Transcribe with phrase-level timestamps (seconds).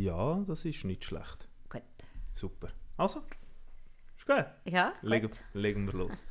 [0.00, 1.46] Ja, das ist nicht schlecht.
[1.68, 1.82] Gut.
[2.32, 2.68] Super.
[2.96, 3.22] Also,
[4.16, 4.46] ist gut.
[4.64, 6.24] Ja, Legen, legen wir los.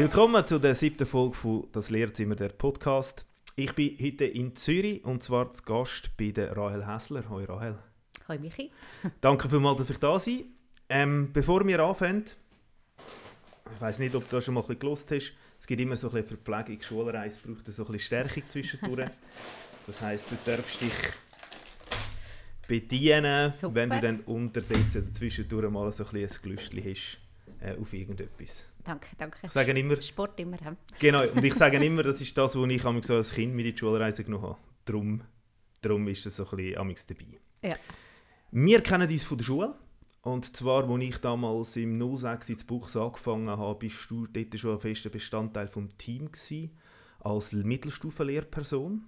[0.00, 3.26] Willkommen zu der siebten Folge von Das Lehrzimmer der Podcast.
[3.54, 7.28] Ich bin heute in Zürich und zwar zu Gast bei der Rahel Hässler.
[7.28, 7.78] Hoi Rahel.
[8.26, 8.70] Hoi Michi.
[9.20, 10.44] Danke vielmals, dass ich da sein
[10.88, 12.24] ähm, Bevor wir anfangen,
[13.74, 15.98] ich weiß nicht, ob du das schon mal ein bisschen gelost hast, es gibt immer
[15.98, 19.10] so ein bisschen Verpflegung, Schulreise braucht so ein bisschen Stärkung zwischendurch.
[19.86, 20.94] das heisst, du darfst dich
[22.66, 23.74] bedienen, Super.
[23.74, 27.18] wenn du dann unterdessen also zwischendurch mal so ein, bisschen ein Gelüstchen hast
[27.60, 28.64] äh, auf irgendetwas.
[28.84, 29.38] Danke, danke.
[29.42, 30.76] Ich sage immer, Sport immer haben.
[30.98, 33.72] Genau, und ich sage immer, das ist das, was ich so als Kind mit in
[33.72, 34.58] die Schulreise genommen habe.
[34.84, 35.22] Darum,
[35.80, 37.40] darum ist das so ein bisschen dabei.
[37.62, 37.76] Ja.
[38.50, 39.74] Wir kennen uns von der Schule.
[40.22, 44.74] Und zwar, als ich damals im 06 ins Buchs angefangen habe, bist du dort schon
[44.74, 46.76] ein fester Bestandteil vom Team gewesen,
[47.20, 49.06] als Mittelstufenlehrperson.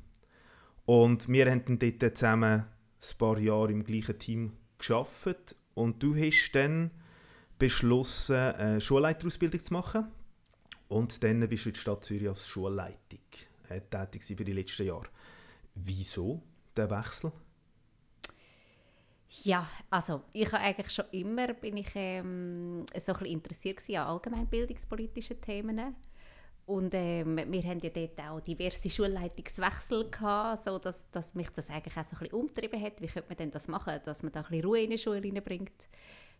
[0.86, 5.56] Und wir haben dann dort zusammen ein paar Jahre im gleichen Team geschafft.
[5.74, 6.90] Und du hast dann
[7.62, 10.08] beschlossen, eine Schulleiterausbildung zu machen.
[10.88, 13.20] Und dann bist du in der Stadt Zürich als Schulleitung
[13.68, 15.06] äh, tätig für die letzten Jahre.
[15.76, 16.42] Wieso
[16.76, 17.30] der Wechsel?
[19.44, 24.08] Ja, also ich habe eigentlich schon immer bin ich ähm, so ein bisschen interessiert an
[24.08, 25.94] allgemeinbildungspolitischen Themen
[26.66, 31.96] und ähm, wir haben ja dort auch diverse Schulleitungswechsel gehabt, so dass mich das eigentlich
[31.96, 33.00] auch so ein bisschen umtrieben hat.
[33.00, 35.22] Wie könnte man denn das machen, dass man da ein bisschen Ruhe in die Schule
[35.22, 35.88] reinbringt?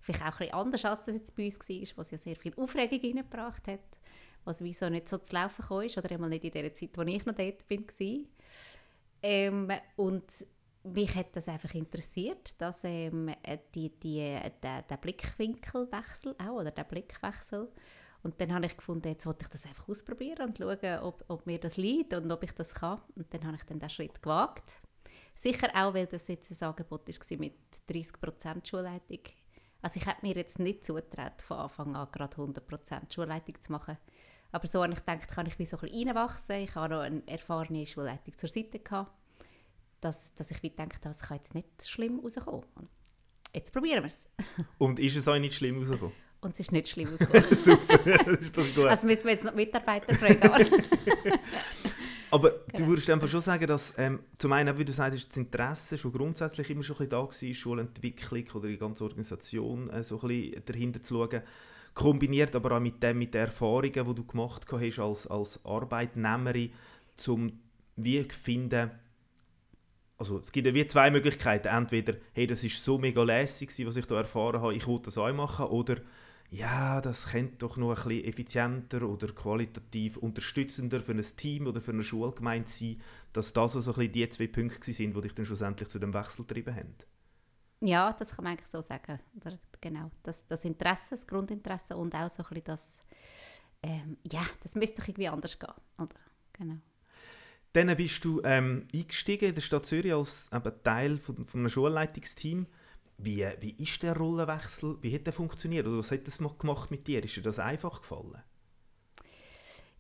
[0.03, 2.53] Vielleicht auch ein bisschen anders, als das jetzt bei uns war, was ja sehr viel
[2.57, 4.01] Aufregung reingebracht hat,
[4.45, 7.25] was wieso nicht so zu laufen ist, oder einmal nicht in der Zeit, wo ich
[7.25, 8.19] noch dort war.
[9.23, 10.47] Ähm, und
[10.85, 16.73] mich hat das einfach interessiert, dass ähm, äh, die, die, der, der Blickwinkelwechsel auch, oder
[16.73, 17.69] der Blickwechsel.
[18.25, 21.47] Und dann habe ich gefunden, jetzt wollte ich das einfach ausprobieren und schauen, ob, ob
[21.47, 23.01] mir das liegt und ob ich das kann.
[23.17, 24.81] Und dann habe ich dann den Schritt gewagt.
[25.35, 27.55] Sicher auch, weil das jetzt ein Angebot war mit
[27.89, 29.21] 30% Schulleitung.
[29.83, 33.99] Also ich hätte mir jetzt nicht zugetraut, von Anfang an gerade 100% Schulleitung zu machen.
[34.53, 36.57] Aber so habe ich gedacht, kann ich wie so ein bisschen reinwachsen.
[36.57, 39.13] Ich habe noch eine erfahrene Schulleitung zur Seite gehabt
[40.03, 42.65] dass, dass ich wie gedacht habe, es kann jetzt nicht schlimm rauskommen.
[42.79, 42.89] Und
[43.55, 44.27] jetzt probieren wir es.
[44.79, 46.13] Und ist es auch nicht schlimm rausgekommen?
[46.41, 47.55] Und es ist nicht schlimm rausgekommen.
[47.55, 48.87] Super, das ist doch gut.
[48.87, 50.83] also müssen wir jetzt noch die Mitarbeiter fragen.
[52.33, 52.89] Aber du Genau.
[52.89, 56.71] würdest einfach schon sagen, dass ähm, zum einen, wie du sagst, das Interesse schon grundsätzlich
[56.71, 60.63] immer schon ein bisschen da war, Schulentwicklung oder die ganze Organisation äh, so ein bisschen
[60.67, 61.43] dahinter zu schauen.
[61.95, 66.73] Kombiniert aber auch mit dem, mit den Erfahrungen, die du gemacht hast als, als Arbeitnehmerin,
[67.29, 67.53] um
[67.97, 68.91] wie zu finden,
[70.19, 71.69] also es gibt ja wie zwei Möglichkeiten.
[71.69, 75.19] Entweder, hey, das ist so mega lässig, was ich da erfahren habe, ich will das
[75.19, 75.67] auch machen.
[75.67, 75.97] Oder,
[76.53, 81.81] ja, das könnte doch noch ein bisschen effizienter oder qualitativ unterstützender für ein Team oder
[81.81, 83.01] für eine Schulgemeinde sein,
[83.33, 86.13] dass das also ein bisschen die zwei Punkte sind, die dich dann schlussendlich zu dem
[86.13, 86.95] Wechsel getrieben haben.
[87.81, 89.19] ja, das kann man eigentlich so sagen.
[89.41, 93.03] Oder, genau, das, das Interesse, das Grundinteresse und auch so ein bisschen das,
[93.83, 95.73] ähm, ja, das müsste doch irgendwie anders gehen.
[95.97, 96.17] Oder?
[96.53, 96.77] Genau.
[97.73, 101.71] Dann bist du ähm, eingestiegen in der Stadt Zürich als eben Teil von, von einem
[101.71, 102.67] Schulleitungsteam.
[103.23, 104.99] Wie, wie ist der Rollenwechsel?
[105.01, 105.87] Wie hat der funktioniert?
[105.87, 107.23] Oder was hat das mal gemacht mit dir?
[107.23, 108.43] Ist dir das einfach gefallen?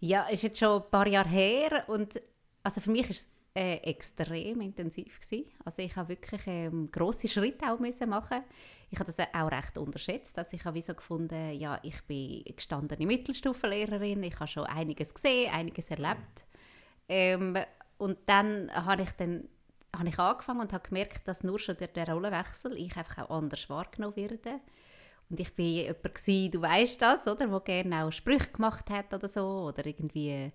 [0.00, 2.20] Ja, ist jetzt schon ein paar Jahre her und
[2.64, 5.44] also für mich war es äh, extrem intensiv gewesen.
[5.64, 8.42] Also ich habe wirklich ähm, grosse Schritte auch müssen machen.
[8.90, 10.38] Ich habe das auch recht unterschätzt.
[10.38, 15.52] Also ich habe so gefunden, ja, ich bin gestandene Mittelstufenlehrerin, ich habe schon einiges gesehen,
[15.52, 16.46] einiges erlebt.
[17.08, 17.58] Ähm,
[17.98, 19.48] und dann habe ich dann
[19.96, 23.36] habe ich angefangen und habe gemerkt, dass nur schon durch den Rollenwechsel ich einfach auch
[23.36, 24.60] anders wahrgenommen werde.
[25.30, 29.12] Und ich war jemand, gewesen, du weißt das, oder, der gerne auch Sprüche gemacht hat
[29.14, 30.52] oder so, oder irgendwie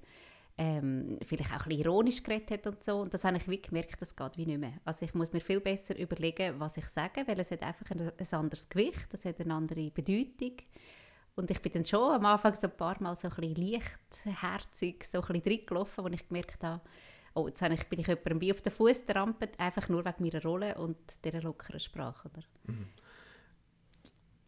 [0.57, 2.99] ähm, vielleicht auch ein bisschen ironisch geredet hat und so.
[3.01, 4.73] Und das habe ich wie gemerkt, das geht wie nicht mehr.
[4.85, 8.11] Also ich muss mir viel besser überlegen, was ich sage, weil es hat einfach ein,
[8.17, 10.57] ein anderes Gewicht, es hat eine andere Bedeutung.
[11.35, 15.03] Und ich bin dann schon am Anfang so ein paar Mal so ein bisschen leichtherzig
[15.03, 16.81] so ein bisschen reingelaufen, wo ich gemerkt habe,
[17.37, 20.41] oh, jetzt ich, bin ich jemandem wie auf den Fuß gerampelt, einfach nur wegen meiner
[20.41, 22.29] Rolle und dieser lockeren Sprache.
[22.29, 22.43] Oder?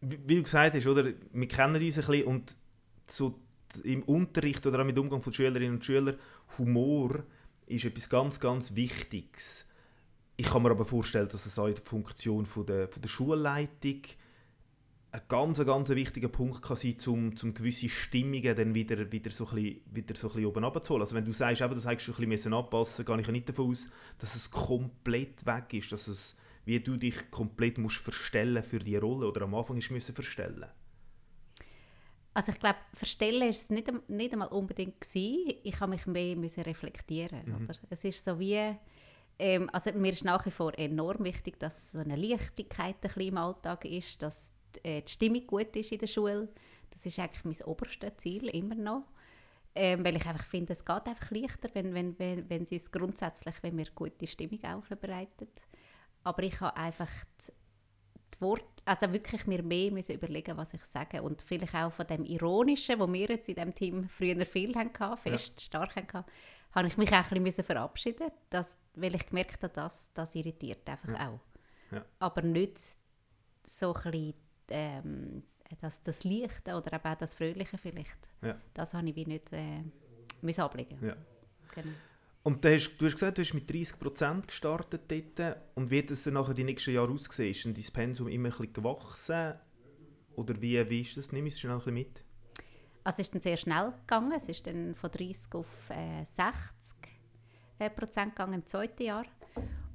[0.00, 1.04] Wie, wie du gesagt hast, oder?
[1.04, 2.56] wir kennen uns ein bisschen und
[3.06, 3.38] so
[3.84, 6.18] im Unterricht oder auch mit Umgang von Schülerinnen und Schülern,
[6.58, 7.22] Humor
[7.66, 9.68] ist etwas ganz, ganz Wichtiges.
[10.36, 13.08] Ich kann mir aber vorstellen, dass es auch in der Funktion von der, von der
[13.08, 14.02] Schulleitung
[15.12, 19.48] ein ganz, ganz wichtiger Punkt kann sein, um, um gewisse Stimmungen dann wieder, wieder, so
[19.48, 21.02] ein bisschen, wieder so ein bisschen oben runterzuholen.
[21.02, 23.70] Also wenn du sagst, eben, du sagst, du ein bisschen anpassen gehe ich nicht davon
[23.70, 28.78] aus, dass es komplett weg ist, dass es, wie du dich komplett musst verstellen für
[28.78, 30.66] die Rolle oder am Anfang ist müssen verstellen.
[32.32, 35.54] Also ich glaube, verstellen ist es nicht, nicht einmal unbedingt gewesen.
[35.64, 37.42] Ich habe mich mehr müssen reflektieren.
[37.44, 37.64] Mhm.
[37.64, 37.74] Oder?
[37.90, 38.76] Es ist so wie,
[39.40, 43.22] ähm, also mir ist nach wie vor enorm wichtig, dass so eine Leichtigkeit ein bisschen
[43.22, 46.48] im Alltag ist, dass äh, die Stimmung gut ist in der Schule.
[46.90, 49.04] Das ist eigentlich mein oberstes Ziel, immer noch.
[49.74, 52.90] Ähm, weil ich einfach finde, es geht einfach leichter, wenn, wenn, wenn, wenn sie es
[52.90, 55.62] grundsätzlich, wenn wir gute Stimmung aufbereitet.
[56.24, 57.52] Aber ich habe einfach die,
[58.34, 62.06] die Worte, also wirklich mir mehr müssen überlegen, was ich sage und vielleicht auch von
[62.06, 65.66] dem Ironischen, wo wir jetzt in diesem Team früher viel hatten, fest ja.
[65.66, 66.24] stark hatten,
[66.72, 70.88] habe ich mich auch ein bisschen verabschieden dass, weil ich gemerkt habe, dass das irritiert
[70.88, 71.28] einfach ja.
[71.28, 71.40] auch.
[71.92, 72.04] Ja.
[72.18, 72.78] Aber nicht
[73.64, 74.34] so ein bisschen
[74.70, 75.42] ähm,
[75.80, 78.56] das, das Lichte oder eben auch das Fröhliche vielleicht, ja.
[78.74, 79.82] das habe ich wie nicht äh,
[80.42, 80.98] müssen ablegen.
[81.04, 81.16] Ja.
[81.74, 81.92] Genau.
[82.42, 85.56] Und du hast, du hast gesagt, du hast mit 30% gestartet dort.
[85.74, 87.50] Und wie es dann nachher die nächsten Jahre ausgesehen?
[87.50, 89.54] Ist denn dein Pensum immer ein bisschen gewachsen?
[90.36, 91.32] Oder wie, wie ist das?
[91.32, 92.22] Nimm es schnell ein bisschen mit.
[93.04, 94.32] Also es ist dann sehr schnell gegangen.
[94.32, 96.50] Es ist dann von 30 auf äh, 60
[97.78, 99.26] äh, Prozent gegangen im zweiten Jahr.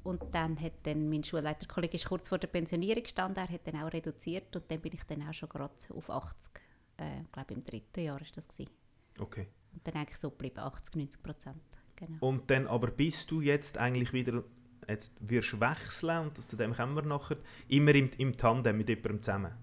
[0.05, 3.91] Und dann hat dann mein Schulleiterkollege kurz vor der Pensionierung gestanden, er hat dann auch
[3.91, 6.51] reduziert und dann bin ich dann auch schon gerade auf 80,
[6.99, 8.69] äh, ich glaube im dritten Jahr ist das gewesen.
[9.17, 9.47] Okay.
[9.73, 11.57] Und dann eigentlich so geblieben, 80, 90 Prozent.
[11.95, 12.17] Genau.
[12.19, 14.43] Und dann aber bist du jetzt eigentlich wieder,
[14.87, 17.37] jetzt wirst wechseln und zu dem kommen wir nachher,
[17.67, 19.53] immer im, im Tandem mit jemandem zusammen?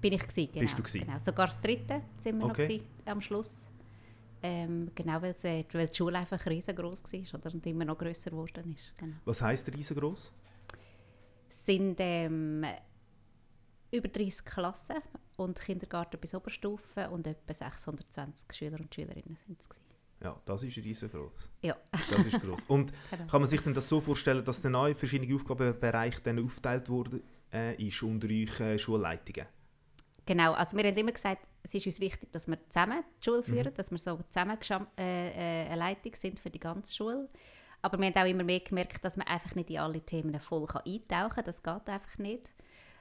[0.00, 0.60] Bin ich gewesen, genau.
[0.60, 1.06] Bist du gewesen?
[1.06, 1.18] Genau.
[1.18, 2.62] Sogar das dritte sind wir okay.
[2.62, 3.66] noch gewesen, am Schluss.
[4.42, 8.30] Ähm, genau, weil, äh, weil die Schule einfach riesengroß war oder, und immer noch grösser
[8.30, 8.96] geworden ist.
[8.96, 9.16] Genau.
[9.24, 10.32] Was heisst riesengroß?
[11.50, 12.64] Es sind ähm,
[13.90, 14.96] über 30 Klassen
[15.36, 19.68] und Kindergarten bis Oberstufe und etwa 620 Schüler und Schülerinnen sind es.
[20.20, 21.50] Ja, das ist riesengroß.
[21.62, 21.76] Ja.
[21.92, 22.64] Das ist groß.
[22.68, 23.26] Und genau.
[23.28, 27.20] kann man sich denn das so vorstellen, dass der neue verschiedene Aufgabenbereiche dann aufgeteilt wurde
[27.52, 29.46] äh, ist unter euch äh, Schulleitungen?
[30.28, 33.42] Genau, also wir haben immer gesagt, es ist uns wichtig, dass wir zusammen die Schule
[33.42, 33.74] führen, mhm.
[33.74, 34.58] dass wir so zusammen
[34.98, 37.30] äh, äh, eine Leitung sind für die ganze Schule.
[37.80, 40.66] Aber wir haben auch immer mehr gemerkt, dass man einfach nicht in alle Themen voll
[40.84, 41.44] eintauchen kann.
[41.46, 42.46] Das geht einfach nicht.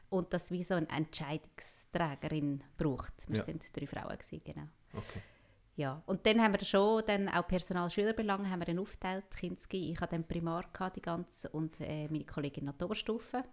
[0.10, 3.30] Und dass wie so eine Entscheidungsträgerin braucht.
[3.30, 3.44] Wir ja.
[3.44, 4.68] sind drei Frauen gewesen, genau.
[4.94, 5.22] Okay.
[5.76, 9.26] Ja, und dann haben wir schon dann auch Personal-Schülerbelange haben wir dann aufgeteilt.
[9.36, 13.44] Kinski, ich hatte dann Primar gehabt, die ganze und äh, meine Kollegin noch die Oberstufe.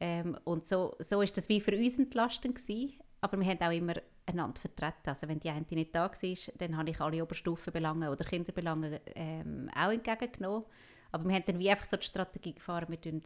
[0.00, 2.94] Ähm, und so, so ist das wie für uns entlastend gewesen.
[3.20, 3.94] Aber wir haben auch immer
[4.26, 5.08] einander vertreten.
[5.08, 9.70] Also wenn die eine nicht da war, dann habe ich alle Oberstufenbelange oder Kinderbelange ähm,
[9.74, 10.64] auch entgegengenommen.
[11.10, 13.22] Aber wir haben dann wie einfach so die Strategie gefahren, wir löschen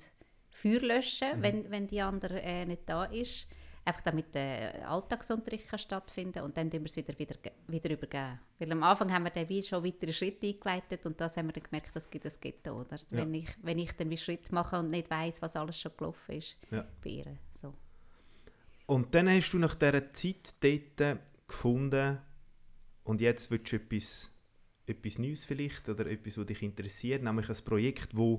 [0.51, 1.43] Feuer löschen, mhm.
[1.43, 3.49] wenn, wenn die andere äh, nicht da ist.
[3.85, 7.35] Einfach damit der Alltagsunterricht kann stattfinden kann und dann tun wir es wieder, wieder,
[7.67, 8.39] wieder übergeben.
[8.59, 11.53] Weil am Anfang haben wir dann wie schon weitere Schritte eingeleitet und das haben wir
[11.53, 12.97] dann gemerkt, das gibt es Ghetto, oder?
[12.97, 13.05] Ja.
[13.11, 16.37] Wenn, ich, wenn ich dann wie Schritt mache und nicht weiß, was alles schon gelaufen
[16.37, 16.87] ist ja.
[17.03, 17.39] bei ihr.
[17.61, 17.75] So.
[18.87, 21.19] Und dann hast du nach dieser Zeit dort
[21.49, 22.19] gefunden,
[23.05, 24.31] und jetzt willst du etwas,
[24.87, 28.39] etwas Neues vielleicht oder etwas, was dich interessiert, nämlich ein Projekt, das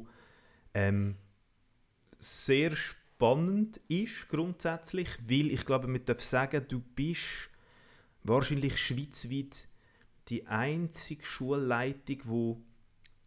[0.73, 1.17] ähm,
[2.17, 3.02] sehr spannend
[3.87, 7.49] ist grundsätzlich, weil ich glaube, man darf sagen, du bist
[8.23, 9.67] wahrscheinlich schweizweit
[10.29, 12.55] die einzige Schulleitung, die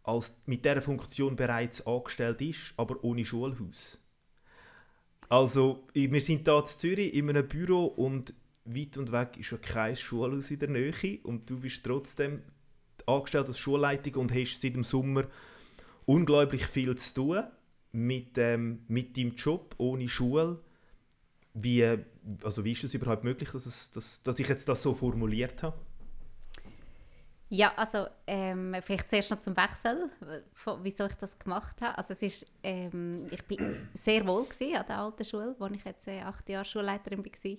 [0.03, 3.99] als, mit dieser Funktion bereits angestellt ist, aber ohne Schulhaus.
[5.29, 8.33] Also, wir sind hier in Zürich in einem Büro und
[8.65, 12.41] weit und weg ist ja kein Schulhaus in der Nähe und du bist trotzdem
[13.05, 15.23] angestellt als Schulleitung und hast seit dem Sommer
[16.05, 17.43] unglaublich viel zu tun
[17.91, 20.59] mit, ähm, mit deinem Job ohne Schule.
[21.53, 21.83] Wie,
[22.43, 25.63] also wie ist es überhaupt möglich, dass, es, dass, dass ich jetzt das so formuliert
[25.63, 25.77] habe?
[27.49, 30.09] Ja, also ähm, vielleicht zuerst noch zum Wechsel,
[30.81, 31.97] wieso ich das gemacht habe.
[31.97, 36.07] Also es ist, ähm, ich bin sehr wohl an der alten Schule, wo ich jetzt
[36.09, 37.57] äh, acht Jahre Schulleiterin war.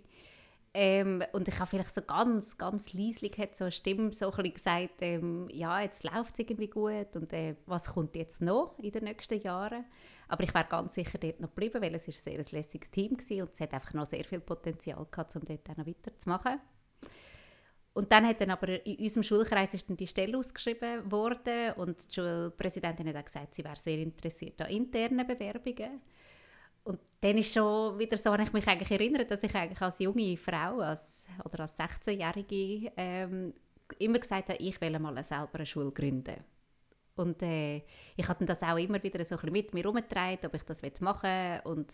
[0.74, 4.52] Ähm, und ich habe vielleicht so ganz, ganz leislich hat so eine Stimme so ein
[4.52, 8.92] gesagt, ähm, ja, jetzt läuft es irgendwie gut und äh, was kommt jetzt noch in
[8.92, 9.84] den nächsten Jahren.
[10.28, 13.42] Aber ich wäre ganz sicher dort noch geblieben, weil es ein sehr lässiges Team war
[13.44, 16.60] und es hat einfach noch sehr viel Potenzial gehabt, um dort auch noch weiterzumachen.
[17.94, 22.08] Und dann hat dann aber in unserem Schulkreis ist dann die Stelle ausgeschrieben worden und
[22.08, 26.00] die Schulpräsidentin hat auch gesagt, sie wäre sehr interessiert an internen Bewerbungen.
[26.88, 29.98] Und dann ist schon wieder so, habe ich mich eigentlich erinnert, dass ich eigentlich als
[29.98, 33.52] junge Frau als, oder als 16-Jährige ähm,
[33.98, 36.42] immer gesagt habe, ich will mal selber eine Schule gründen.
[37.14, 37.82] Und äh,
[38.16, 40.80] ich hatte das auch immer wieder so ein bisschen mit mir herumgetragen, ob ich das
[41.02, 41.60] machen will.
[41.64, 41.92] Und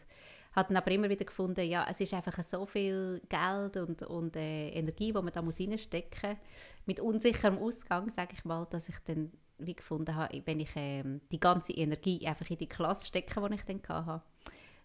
[0.53, 4.37] habe dann aber immer wieder gefunden, ja, es ist einfach so viel Geld und, und
[4.37, 6.39] äh, Energie, die man da muss reinstecken muss,
[6.87, 11.21] mit unsicherem Ausgang, sage ich mal, dass ich dann wie gefunden habe, wenn ich ähm,
[11.33, 14.23] die ganze Energie einfach in die Klasse stecke, die ich dann hatte,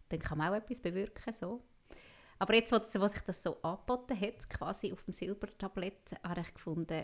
[0.09, 1.61] dann kann man auch etwas bewirken, so.
[2.39, 7.03] Aber jetzt, wo, sich das so angeboten hat, quasi auf dem Silbertablett, habe ich gefunden,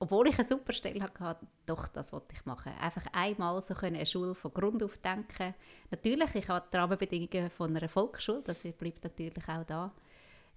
[0.00, 2.72] obwohl ich eine super Stelle hatte, doch, das wollte ich machen.
[2.80, 5.54] Einfach einmal so eine Schule von Grund auf denken.
[5.90, 9.92] Natürlich, ich habe die Rahmenbedingungen von einer Volksschule, das bleibt natürlich auch da.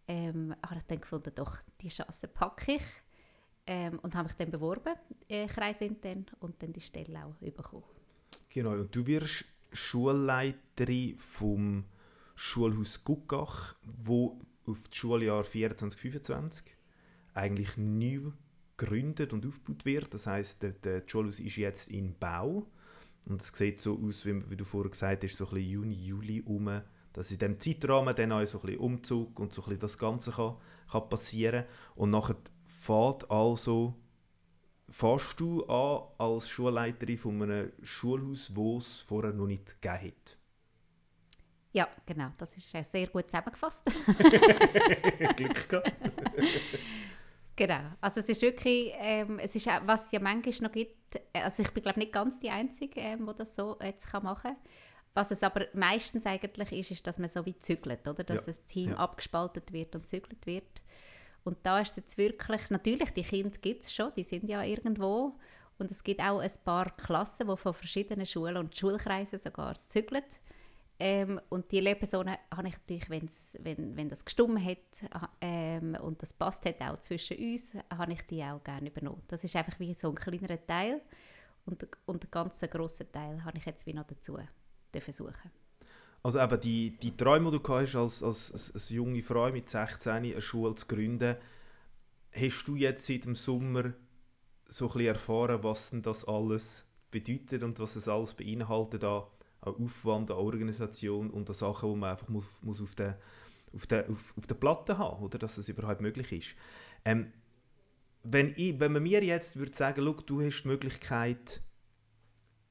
[0.08, 2.84] Ähm, habe ich dann gefunden, doch, die Chance packe ich.
[3.68, 4.96] Ähm, und habe mich dann beworben,
[5.28, 7.84] äh, kreisintern, und dann die Stelle auch bekommen.
[8.50, 11.86] Genau, und du wirst Schulleiterin vom
[12.36, 16.64] Schulhaus Guckach, wo auf das Schuljahr 24-25
[17.34, 18.32] eigentlich neu
[18.78, 20.14] gegründet und aufgebaut wird.
[20.14, 22.68] Das heißt, der, der Schulhaus ist jetzt in Bau
[23.26, 25.96] und es sieht so aus, wie, wie du vorher gesagt hast, so ein bisschen Juni,
[25.96, 26.82] Juli um,
[27.14, 29.98] dass in diesem Zeitrahmen dann auch so ein bisschen Umzug und so ein bisschen das
[29.98, 30.56] Ganze kann,
[30.92, 33.96] kann passieren und nachher fährt also
[34.92, 40.38] fährst du an als Schulleiterin von einem Schulhaus, wo es vorher noch nicht gegeben hat?
[41.74, 42.32] Ja, genau.
[42.38, 43.84] Das ist sehr gut zusammengefasst.
[45.38, 45.94] Glück gehabt.
[47.56, 47.82] genau.
[48.02, 51.64] Also es ist wirklich, ähm, es ist auch, was es ja manchmal noch gibt, also
[51.64, 54.58] ich bin glaube nicht ganz die Einzige, ähm, die das so jetzt kann machen kann.
[55.14, 58.24] Was es aber meistens eigentlich ist, ist, dass man so wie zügelt, oder?
[58.24, 58.54] Dass ja.
[58.54, 58.98] das Team ja.
[58.98, 60.81] abgespaltet wird und zügelt wird.
[61.44, 64.64] Und da ist es jetzt wirklich, natürlich, die Kinder gibt es schon, die sind ja
[64.64, 65.38] irgendwo.
[65.80, 70.24] Und es gibt auch ein paar Klassen, die von verschiedenen Schulen und Schulkreisen sogar zügeln.
[71.00, 74.78] Ähm, und die Lehrpersonen habe ich natürlich, wenn's, wenn, wenn das gestummt hat
[75.42, 79.24] ähm, und das passt hat auch zwischen uns, habe ich die auch gerne übernommen.
[79.28, 81.02] Das ist einfach wie so ein kleinerer Teil
[81.66, 84.38] und, und den ganzen grossen Teil habe ich jetzt wie noch dazu
[84.94, 85.52] versuchen.
[86.24, 89.70] Also eben die, die Träume, die du hast, als, als, als, als junge Frau mit
[89.70, 91.36] 16 eine Schule zu gründen,
[92.32, 93.94] hast du jetzt seit dem Sommer
[94.68, 99.24] so ein bisschen erfahren, was denn das alles bedeutet und was es alles beinhaltet an
[99.62, 103.20] Aufwand, an Organisation und an Sachen, die man einfach muss, muss auf, der,
[103.74, 105.38] auf, der, auf, auf der Platte haben, oder?
[105.38, 106.56] dass es überhaupt möglich ist.
[107.04, 107.34] Ähm,
[108.24, 111.62] wenn, ich, wenn man mir jetzt würde sagen, du hast die Möglichkeit,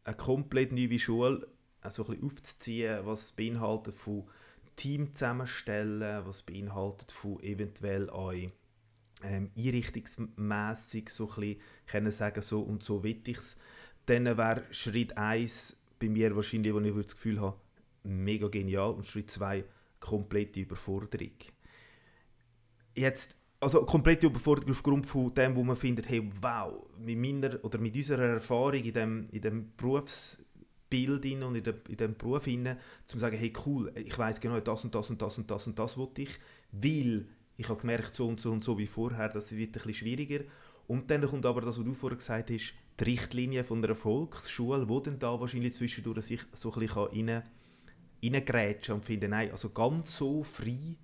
[0.04, 1.46] eine komplett neue Schule
[1.80, 4.28] also ein bisschen aufzuziehen, was beinhaltet von
[4.76, 12.62] Team zusammenstellen, was beinhaltet von eventuell auch ähm, einrichtungsmässig so ein bisschen können sagen, so
[12.62, 13.56] und so will ich es,
[14.06, 17.58] dann wäre Schritt 1 bei mir wahrscheinlich, wo ich das Gefühl habe,
[18.02, 19.64] mega genial und Schritt 2
[20.00, 21.34] komplette Überforderung.
[22.96, 27.78] Jetzt, also komplette Überforderung aufgrund von dem, wo man findet, hey, wow, mit meiner oder
[27.78, 30.38] mit unserer Erfahrung in dem, in dem Berufs
[30.90, 34.60] Bild und in, der, in dem Beruf hinein, zu sagen, hey cool, ich weiß genau,
[34.60, 36.38] das und das und das und das und das wollte ich,
[36.72, 40.40] weil ich habe gemerkt, so und so und so wie vorher, das wird bisschen schwieriger.
[40.86, 44.88] Und dann kommt aber das, was du vorher gesagt hast, die Richtlinie von einer Volksschule,
[44.88, 47.42] wo dann da wahrscheinlich zwischendurch sich so ein bisschen rein,
[48.24, 50.96] reingrätschen und finden, nein, also ganz so frei,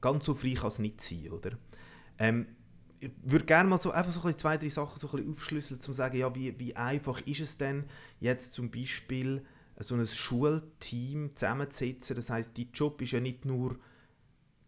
[0.00, 1.52] ganz so frei kann es nicht sein, oder?
[2.18, 2.46] Ähm,
[3.00, 5.84] ich würde gerne mal so einfach so ein zwei, drei Sachen so ein aufschlüsseln, um
[5.84, 7.84] zu sagen, ja, wie, wie einfach ist es denn
[8.20, 9.44] jetzt zum Beispiel
[9.78, 12.16] so ein Schulteam zusammenzusetzen.
[12.16, 13.78] Das heißt, dein Job ist ja nicht nur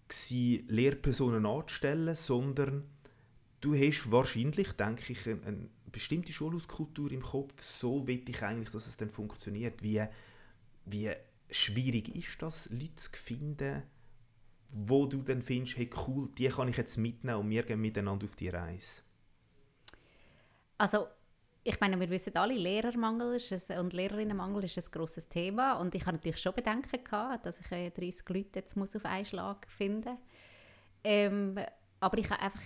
[0.09, 2.85] gewesen, Lehrpersonen anzustellen, sondern
[3.61, 7.63] du hast wahrscheinlich, denke ich, eine, eine bestimmte Schulhauskultur im Kopf.
[7.63, 9.83] So will ich eigentlich, dass es dann funktioniert.
[9.83, 10.03] Wie,
[10.85, 11.11] wie
[11.51, 13.83] schwierig ist das, Leute zu finden,
[14.71, 18.27] wo du dann findest, hey cool, die kann ich jetzt mitnehmen und wir gehen miteinander
[18.27, 19.03] auf die Reise?
[20.77, 21.07] Also
[21.65, 25.95] ich meine, wir wissen alle, Lehrermangel ist ein, und Lehrerinnenmangel ist ein grosses Thema und
[25.95, 29.67] ich habe natürlich schon Bedenken gehabt, dass ich 30 Leute jetzt muss auf einen Schlag
[29.71, 30.19] finden muss.
[31.05, 31.59] Ähm,
[32.01, 32.63] aber ich habe einfach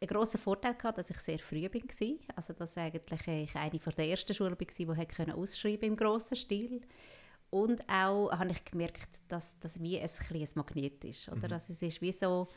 [0.00, 2.36] einen grossen Vorteil gehabt, dass ich sehr früh war.
[2.36, 6.80] Also dass eigentlich ich eine von der ersten Schulen war, die ausschreiben im grossen Stil.
[7.50, 11.28] Und auch habe ich gemerkt, dass das wie ein kleines Magnet ist.
[11.28, 11.48] Oder?
[11.48, 11.52] Mhm.
[11.52, 12.48] Also es ist wie so,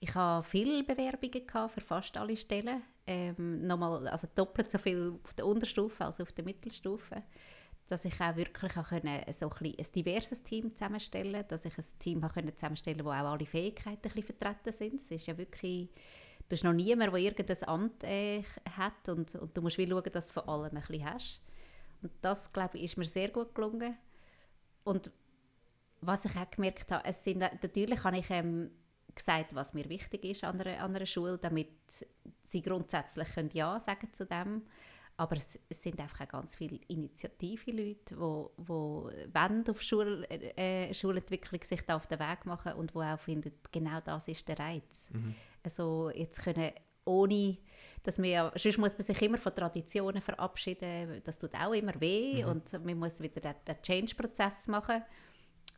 [0.00, 2.82] ich habe viele Bewerbungen gehabt für fast alle Stellen.
[3.06, 7.22] Ähm, nochmal, also doppelt so viel auf der Unterstufe als auf der Mittelstufe.
[7.86, 11.84] Dass ich auch wirklich auch können, so ein, ein diverses Team zusammenstellen dass ich ein
[11.98, 15.00] Team auch können zusammenstellen wo auch alle Fähigkeiten ein vertreten sind.
[15.00, 15.88] Es ist ja wirklich,
[16.48, 18.42] du hast noch niemand, der irgendein Amt äh,
[18.76, 21.40] hat und, und du musst wie schauen, dass du von allem ein bisschen hast.
[22.02, 23.96] Und das, glaube ich, ist mir sehr gut gelungen.
[24.90, 25.12] Und
[26.00, 28.70] was ich auch gemerkt habe, es sind, natürlich habe ich ähm,
[29.14, 31.68] gesagt, was mir wichtig ist an einer, an einer Schule, damit
[32.42, 34.62] sie grundsätzlich können Ja sagen zu dem.
[35.16, 39.10] aber es, es, sind einfach auch ganz viele initiative Leute, die wo, wo
[39.68, 44.00] auf Schul, äh, Schulentwicklung sich da auf den Weg machen und wo auch finden, genau
[44.00, 45.08] das ist der Reiz.
[45.12, 45.34] Mhm.
[45.62, 46.72] Also jetzt können
[47.04, 47.58] ohne,
[48.02, 52.42] dass wir, sonst muss man sich immer von Traditionen verabschieden, das tut auch immer weh
[52.42, 52.50] mhm.
[52.50, 55.02] und man muss wieder den, den Change-Prozess machen.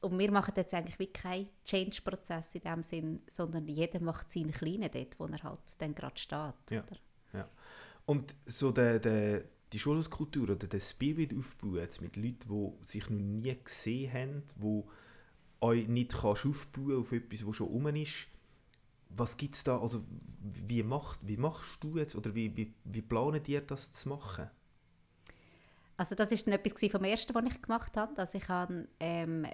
[0.00, 4.52] Und wir machen jetzt eigentlich wie keinen Change-Prozess in dem Sinn, sondern jeder macht seinen
[4.52, 6.70] kleinen dort, wo er halt dann gerade steht.
[6.70, 6.84] Ja.
[7.32, 7.48] ja.
[8.04, 13.18] Und so der, der, die Schulhauskultur oder der Spirit aufbauen mit Leuten, die sich noch
[13.18, 14.82] nie gesehen haben, die
[15.60, 18.26] euch nicht kannst aufbauen auf etwas, was schon rum ist.
[19.14, 20.02] Was gibt es da, also
[20.40, 24.50] wie, macht, wie machst du jetzt oder wie, wie, wie planen dir das zu machen?
[25.96, 28.18] Also das ist etwas vom Ersten, was ich gemacht habe.
[28.18, 29.46] Also ich habe ähm,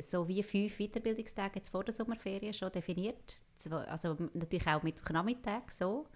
[0.00, 3.40] so wie fünf Weiterbildungstage jetzt vor der Sommerferien schon definiert.
[3.88, 6.06] Also natürlich auch mit Nachmittag so.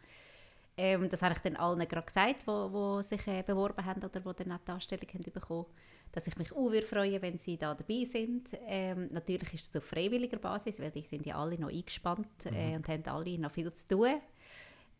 [0.76, 4.45] Ähm, das habe ich dann allen gerade gesagt, die sich äh, beworben haben oder die
[4.45, 5.67] dann die Anstellung haben bekommen
[6.14, 8.49] dass ich mich auch freuen wenn sie da dabei sind.
[8.66, 12.71] Ähm, natürlich ist es auf freiwilliger Basis, weil die sind ja alle noch eingespannt äh,
[12.71, 12.75] mhm.
[12.76, 14.21] und haben alle noch viel zu tun.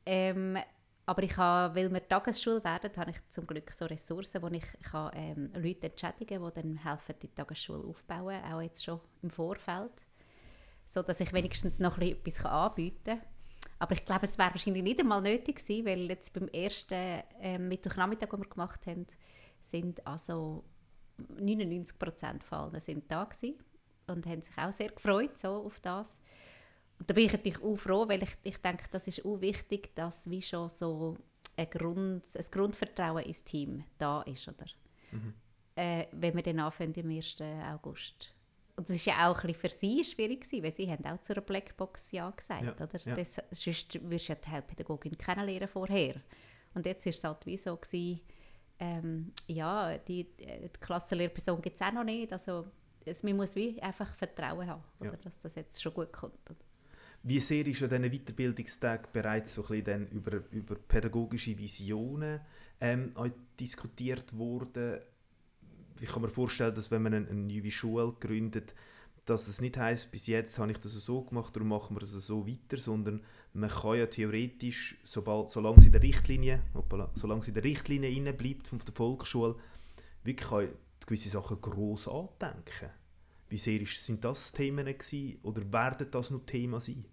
[0.05, 0.59] Ähm,
[1.07, 4.65] aber ich habe, weil wir Tagesschule werden, habe ich zum Glück so Ressourcen, wo ich
[4.91, 9.31] kann, ähm, Leute entschädigen kann, die dann helfen, die Tagesschule aufzubauen, auch jetzt schon im
[9.31, 9.93] Vorfeld.
[10.87, 13.21] So dass ich wenigstens noch etwas anbieten kann.
[13.79, 17.59] Aber ich glaube, es wäre wahrscheinlich nicht einmal nötig gewesen, weil jetzt beim ersten äh,
[17.59, 19.07] Mittwochnachmittag, den wir gemacht haben,
[19.63, 20.65] sind also
[21.17, 23.57] 99 Prozent Fallen sind da gewesen
[24.07, 26.19] und haben sich auch sehr gefreut so auf das.
[26.99, 29.95] Und da bin ich natürlich auch froh, weil ich, ich denke, das ist auch wichtig,
[29.95, 31.17] dass wie schon so
[31.57, 34.67] ein, Grund, ein Grundvertrauen ins Team da ist, oder?
[35.13, 35.35] Mhm.
[35.77, 37.37] Äh, wenn wir dann anfangen am 1.
[37.73, 38.33] August.
[38.77, 41.33] Und das war ja auch ein für sie schwierig, gewesen, weil sie haben auch zu
[41.33, 42.63] einer Blackbox Ja gesagt.
[42.63, 43.01] Ja, oder?
[43.05, 43.17] Ja.
[43.17, 46.17] Das, sonst wirst du ja die Heilpädagogin kennenlernen vorher.
[46.75, 48.21] Und jetzt war es halt wie so, gewesen,
[48.79, 52.33] ähm, ja, die, die Klassenlehrperson gibt es auch noch nicht.
[52.33, 52.67] Also
[53.05, 55.17] es, man muss wie einfach Vertrauen haben, oder, ja.
[55.17, 56.35] dass das jetzt schon gut kommt.
[57.23, 62.41] Wie sehr ist an diesen Weiterbildungstagen bereits so ein bisschen über, über pädagogische Visionen
[62.81, 63.13] ähm,
[63.59, 65.01] diskutiert worden?
[66.01, 68.75] Ich kann mir vorstellen, dass wenn man eine, eine neue Schule gründet,
[69.25, 72.13] dass es nicht heißt, bis jetzt habe ich das so gemacht, darum machen wir es
[72.13, 73.23] so weiter, sondern
[73.55, 76.63] man kann ja theoretisch, sobald, solange es in der Richtlinie,
[77.15, 79.57] solange es in der Richtlinie bleibt von der Volksschule,
[80.25, 80.71] wirklich
[81.07, 82.91] gewisse Sachen gross andenken.
[83.49, 87.05] Wie sehr sind das Themen gewesen, oder werden das noch Thema sein?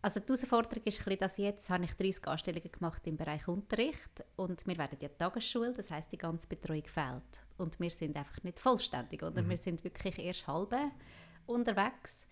[0.00, 4.24] Also die Herausforderung ist, ein dass jetzt habe ich 30 Anstellungen gemacht im Bereich Unterricht
[4.36, 8.42] und wir werden ja Tagesschule, das heißt die ganze Betreuung fehlt und wir sind einfach
[8.42, 9.42] nicht vollständig, oder?
[9.42, 9.50] Mhm.
[9.50, 10.90] Wir sind wirklich erst halbe
[11.46, 12.26] unterwegs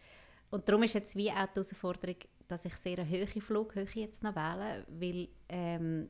[0.50, 2.16] und darum ist jetzt wie auch die Herausforderung,
[2.48, 6.08] dass ich sehr eine hohe Flughöhe jetzt noch wähle, weil ähm,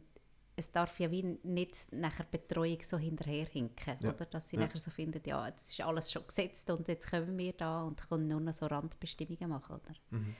[0.57, 4.11] es darf ja wie nicht nachher Betreuung so hinterherhinken, ja.
[4.11, 4.25] oder?
[4.25, 4.63] Dass sie ja.
[4.63, 8.09] nachher so finden, ja, das ist alles schon gesetzt und jetzt kommen wir da und
[8.09, 9.95] können nur noch so Randbestimmungen machen, oder?
[10.11, 10.35] Mhm.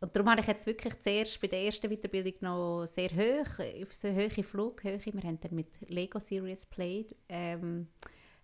[0.00, 3.94] Und darum habe ich jetzt wirklich zuerst bei der ersten Weiterbildung noch sehr hoch, auf
[3.94, 7.88] so hohe Flughöhe, wir haben dann mit Lego Serious Play ähm,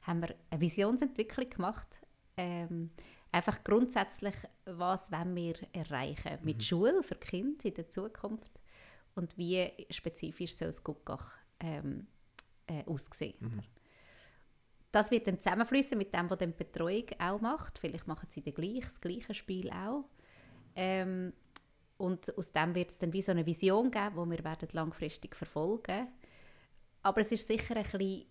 [0.02, 2.00] haben wir eine Visionsentwicklung gemacht.
[2.36, 2.90] Ähm,
[3.30, 4.34] einfach grundsätzlich,
[4.64, 6.62] was wollen wir erreichen mit mhm.
[6.62, 8.62] Schule für Kinder in der Zukunft
[9.14, 12.06] und wie spezifisch soll es Guckach ähm,
[12.66, 13.36] äh, aussehen.
[13.40, 13.62] Mhm.
[14.90, 17.78] Das wird dann zusammenfließen mit dem, was die Betreuung auch macht.
[17.78, 20.04] Vielleicht machen sie dann gleich, das gleiche Spiel auch.
[20.74, 21.32] Ähm,
[22.02, 25.36] und aus dem wird es dann wie so eine Vision geben, die wir werden langfristig
[25.36, 26.08] verfolgen
[27.02, 28.26] Aber es ist sicher ein bisschen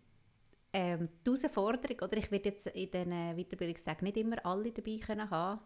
[0.73, 5.29] ähm, die Herausforderung, oder ich werde jetzt in diesen Weiterbildungstagen nicht immer alle dabei können
[5.29, 5.61] haben,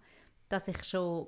[0.50, 1.28] dass ich schon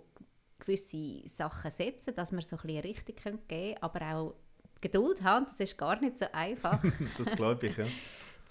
[0.59, 4.35] gewisse Sachen setze, dass wir so ein bisschen Richtung geben können, aber auch
[4.79, 6.83] Geduld haben, das ist gar nicht so einfach.
[7.17, 7.85] das glaube ich, ja.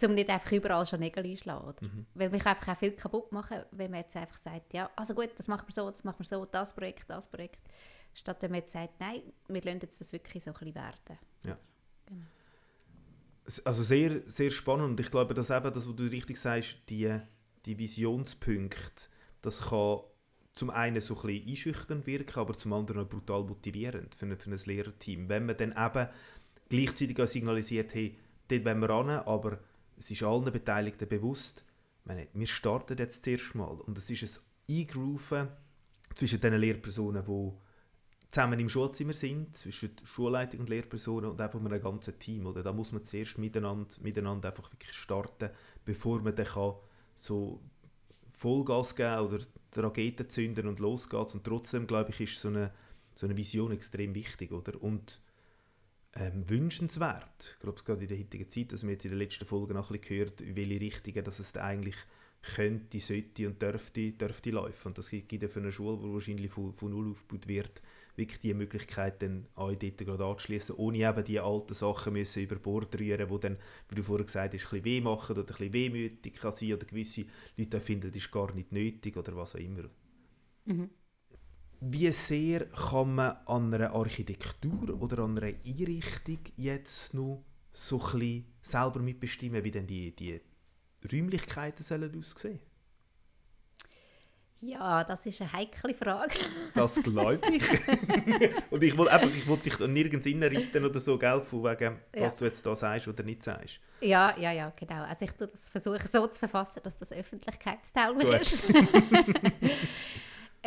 [0.08, 1.86] um nicht einfach überall schon Nägel einschlagen.
[1.86, 2.06] Mhm.
[2.14, 5.30] Weil mich einfach auch viel kaputt machen, wenn man jetzt einfach sagt, ja, also gut,
[5.36, 7.60] das machen wir so, das machen wir so, das Projekt, das Projekt.
[8.16, 11.18] Statt wenn man jetzt sagt, nein, wir lassen jetzt das wirklich so ein bisschen werden.
[11.44, 11.58] Ja.
[12.06, 12.24] Genau.
[13.64, 17.20] Also sehr, sehr spannend und ich glaube, dass eben das, was du richtig sagst, die,
[17.66, 19.08] die Visionspunkte,
[19.42, 20.00] das kann
[20.54, 24.38] zum einen so ein bisschen einschüchternd wirken, aber zum anderen auch brutal motivierend für ein,
[24.38, 25.28] für ein Lehrerteam.
[25.28, 26.08] Wenn man dann eben
[26.70, 29.58] gleichzeitig auch signalisiert, hey, dort wollen wir ran, aber
[29.98, 31.64] es ist allen Beteiligten bewusst,
[32.04, 35.48] meine, wir starten jetzt das erste Mal und es ist ein Eingrooven
[36.14, 37.52] zwischen den Lehrpersonen, die
[38.30, 42.46] zusammen im Schulzimmer sind, zwischen Schulleitung und Lehrpersonen und einfach einem ganzen Team.
[42.46, 42.62] Oder?
[42.62, 45.50] Da muss man zuerst miteinander, miteinander einfach wirklich starten,
[45.84, 46.74] bevor man dann kann
[47.14, 47.60] so
[48.32, 49.38] Vollgas geben oder
[49.74, 51.34] die Raketen zünden und losgeht.
[51.34, 52.72] Und trotzdem, glaube ich, ist so eine,
[53.14, 54.52] so eine Vision extrem wichtig.
[54.52, 54.82] Oder?
[54.82, 55.20] Und
[56.14, 57.52] ähm, wünschenswert.
[57.54, 59.90] Ich glaube, gerade in der heutigen Zeit, dass wir jetzt in den letzten Folgen noch
[59.90, 61.96] ein bisschen gehört, welche Richtungen dass es da eigentlich
[62.42, 64.88] könnte, sollte und dürfte, dürfte laufen.
[64.88, 67.82] Und das gibt ja für eine Schule, die wahrscheinlich von, von null aufgebaut wird,
[68.16, 72.56] wirklich die Möglichkeit, dann auch dort gerade anzuschließen, ohne eben die alten Sachen müssen über
[72.56, 73.56] Bord rühren, die dann,
[73.88, 76.72] wie du vorher gesagt hast, ein bisschen weh machen oder ein bisschen wehmütig kann sein
[76.72, 77.26] oder gewisse
[77.56, 79.84] Leute finden, das ist gar nicht nötig oder was auch immer.
[80.64, 80.90] Mhm.
[81.80, 88.18] Wie sehr kann man an einer Architektur oder an einer Einrichtung jetzt noch so ein
[88.18, 90.40] bisschen selber mitbestimmen, wie denn die, die
[91.12, 92.60] Räumlichkeiten sollen aussehen
[94.66, 96.34] ja, das ist eine heikle Frage.
[96.74, 97.62] das glaube ich.
[98.70, 102.22] und ich wollte einfach, ich wollte dich nirgends reinreiten oder so, gell, von wegen, ja.
[102.22, 103.78] was du jetzt da sagst oder nicht sagst.
[104.00, 105.04] Ja, ja, ja, genau.
[105.04, 105.32] Also ich
[105.70, 108.64] versuche das so zu verfassen, dass das öffentlichkeitstauglich ist.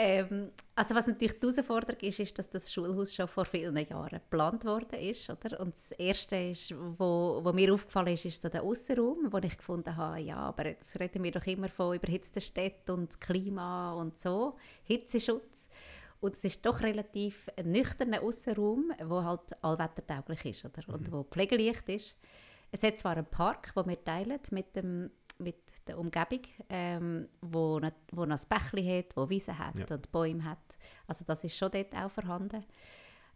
[0.01, 4.21] Ähm, also was natürlich die Herausforderung ist, ist, dass das Schulhaus schon vor vielen Jahren
[4.21, 5.29] geplant worden ist.
[5.29, 5.59] Oder?
[5.59, 9.57] Und das Erste, ist, wo, wo mir aufgefallen ist, ist so der Außenraum, wo ich
[9.57, 14.17] gefunden habe, ja, aber jetzt reden wir doch immer von überhitzten Städten und Klima und
[14.17, 15.67] so, Hitzeschutz.
[16.21, 20.81] Und es ist doch relativ ein nüchterner Außenraum, der halt allwettertauglich ist oder?
[20.87, 20.93] Mhm.
[20.93, 22.15] und wo pflegeleicht ist.
[22.71, 25.11] Es hat zwar einen Park, den wir teilen mit dem
[25.89, 29.85] der Umgebung, ähm, wo, nicht, wo noch ein Bächli hat, wo Wiesen hat ja.
[29.89, 30.57] und Bäume hat.
[31.07, 32.63] Also das ist schon dort auch vorhanden.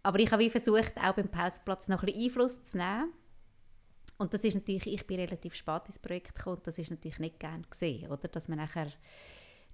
[0.04, 3.14] Aber ich habe versucht, auch beim Pausenplatz noch ein bisschen Einfluss zu nehmen.
[4.18, 7.40] Und das ist natürlich, ich bin relativ spät ins Projekt gekommen, das ist natürlich nicht
[7.40, 8.28] gern gesehen, oder?
[8.28, 8.88] Dass man nachher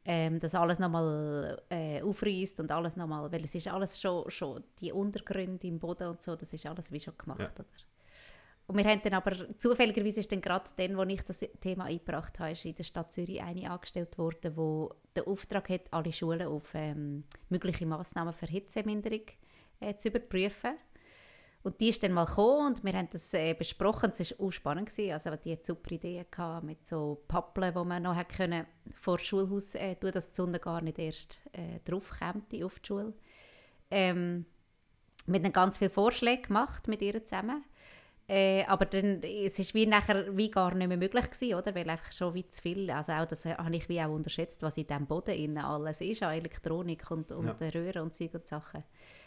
[0.06, 4.63] ähm, das alles nochmal äh, aufreißt und alles nochmal, weil es ist alles schon, schon,
[4.80, 7.52] die Untergründe im Boden und so, das ist alles wie schon gemacht, ja.
[7.54, 7.65] oder?
[8.69, 12.38] Und wir haben dann aber, zufälligerweise ist dann gerade dann, wo ich das Thema eingebracht
[12.38, 16.47] habe, ist in der Stadt Zürich eine angestellt worden, wo der Auftrag hat, alle Schulen
[16.47, 19.23] auf ähm, mögliche Massnahmen für Hitzeminderung
[19.79, 20.75] äh, zu überprüfen.
[21.63, 24.12] Und die ist dann mal gekommen und wir haben das äh, besprochen.
[24.15, 24.89] Es war auch spannend.
[24.89, 25.13] Gewesen.
[25.13, 29.25] Also, die hat super Ideen gehabt mit so Pappeln, die man noch können vor das
[29.25, 33.13] Schulhaus äh, tun, dass die Sonne gar nicht erst äh, drauf kommt auf die Schule.
[33.89, 34.45] Ähm,
[35.25, 37.63] wir haben ganz viele Vorschläge gemacht mit ihr zusammen.
[38.30, 41.74] Äh, aber dann, es ist wie nachher wie gar nicht mehr möglich gewesen, oder?
[41.74, 44.78] Weil einfach schon wie zu viel, also auch das habe ich wie auch unterschätzt, was
[44.78, 47.70] in diesem Boden innen alles ist, an Elektronik und, und ja.
[47.70, 48.84] Röhren und Zeug und Sachen.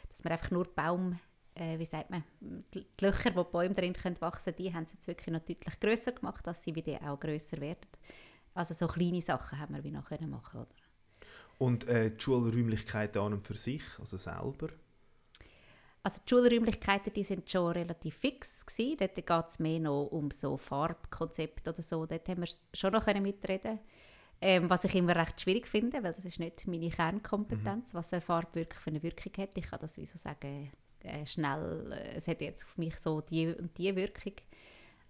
[0.08, 1.18] Dass man einfach nur Baum,
[1.56, 4.86] äh, wie sagt man, die Löcher, wo die Bäume drin können wachsen können, die haben
[4.86, 7.88] sie jetzt wirklich noch deutlich grösser gemacht, dass sie wieder auch grösser werden.
[8.54, 10.74] Also so kleine Sachen haben wir wie noch können machen, oder?
[11.58, 14.68] Und äh, die Schulräumlichkeiten an und für sich, also selber?
[16.04, 18.96] Also die Schulräumlichkeiten die sind schon relativ fix gewesen.
[18.98, 22.06] Dort geht es mehr noch um so Farbkonzepte oder so.
[22.06, 23.78] Dort haben wir schon noch mitreden
[24.42, 27.98] ähm, was ich immer recht schwierig finde, weil das ist nicht meine Kernkompetenz, mhm.
[27.98, 29.56] was eine Farbe wirklich für eine Wirkung hat.
[29.56, 30.72] Ich kann das wie so sagen,
[31.04, 34.34] äh, schnell, äh, es hat jetzt auf mich so die und die Wirkung.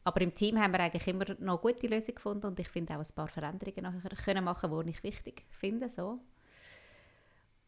[0.05, 2.99] Aber im Team haben wir eigentlich immer noch gute Lösungen gefunden und ich finde auch
[2.99, 5.89] ein paar Veränderungen nachher können machen, die ich wichtig finde.
[5.89, 6.21] So.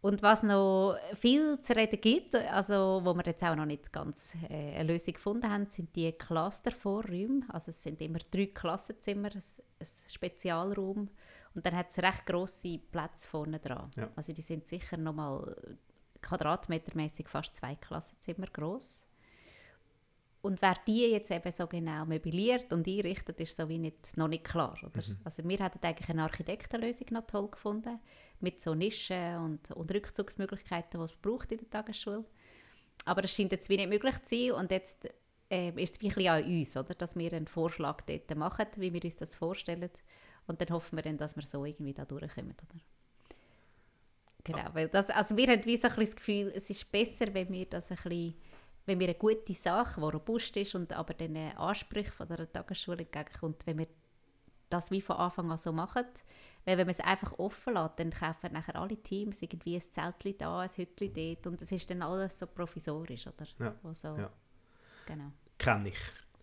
[0.05, 4.35] Und was noch viel zu reden gibt, also wo wir jetzt auch noch nicht ganz
[4.51, 7.47] äh, eine Lösung gefunden haben, sind die Clustervorräume.
[7.49, 9.43] Also es sind immer drei Klassenzimmer, ein,
[9.81, 11.09] ein Spezialraum
[11.55, 13.90] und dann hat es recht grosse Plätze vorne dran.
[13.97, 14.11] Ja.
[14.14, 15.57] Also die sind sicher noch mal
[16.21, 19.05] quadratmetermäßig fast zwei Klassenzimmer groß.
[20.44, 24.28] Und wer die jetzt eben so genau möbliert und einrichtet, ist so wie nicht, noch
[24.28, 24.78] nicht klar.
[24.83, 25.02] Oder?
[25.02, 25.16] Mhm.
[25.24, 27.98] Also wir hätten eigentlich eine Architektenlösung noch toll gefunden,
[28.40, 32.26] mit so Nischen und, und Rückzugsmöglichkeiten, die es braucht in der Tagesschule.
[33.07, 35.09] Aber es scheint jetzt wie nicht möglich zu sein und jetzt
[35.50, 36.94] äh, ist es ein bisschen an uns, oder?
[36.94, 39.88] dass wir einen Vorschlag dort machen, wie wir uns das vorstellen.
[40.46, 42.52] Und dann hoffen wir dann, dass wir so irgendwie da durchkommen.
[42.52, 42.80] Oder?
[44.44, 47.33] Genau, weil das, also wir haben wie so ein bisschen das Gefühl, es ist besser,
[47.33, 48.35] wenn wir das ein bisschen
[48.87, 53.03] wenn wir eine gute Sache, die robust ist und aber den Ansprüchen von der Tagesschule
[53.03, 53.87] entgegenkommt, wenn wir
[54.68, 56.05] das wie von Anfang an so machen.
[56.64, 60.38] Weil wenn man es einfach offen lässt, dann kaufen nachher alle Teams irgendwie ein Zeltchen
[60.38, 63.47] da, ein Hütchen dort und es ist dann alles so provisorisch, oder?
[63.59, 64.31] Ja, so, ja.
[65.07, 65.31] Genau.
[65.59, 65.99] Kenne ich.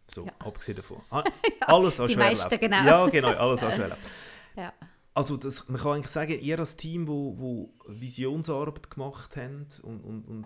[0.07, 0.33] So, ja.
[0.39, 1.01] abgesehen davon.
[1.09, 1.23] Ah,
[1.61, 2.83] alles ja, an meisten, genau.
[2.83, 3.97] Ja, genau, alles an Schwerlab.
[4.55, 4.73] ja.
[5.13, 10.01] Also das, man kann eigentlich sagen, ihr als Team, wo, wo Visionsarbeit gemacht habt und,
[10.01, 10.45] und, und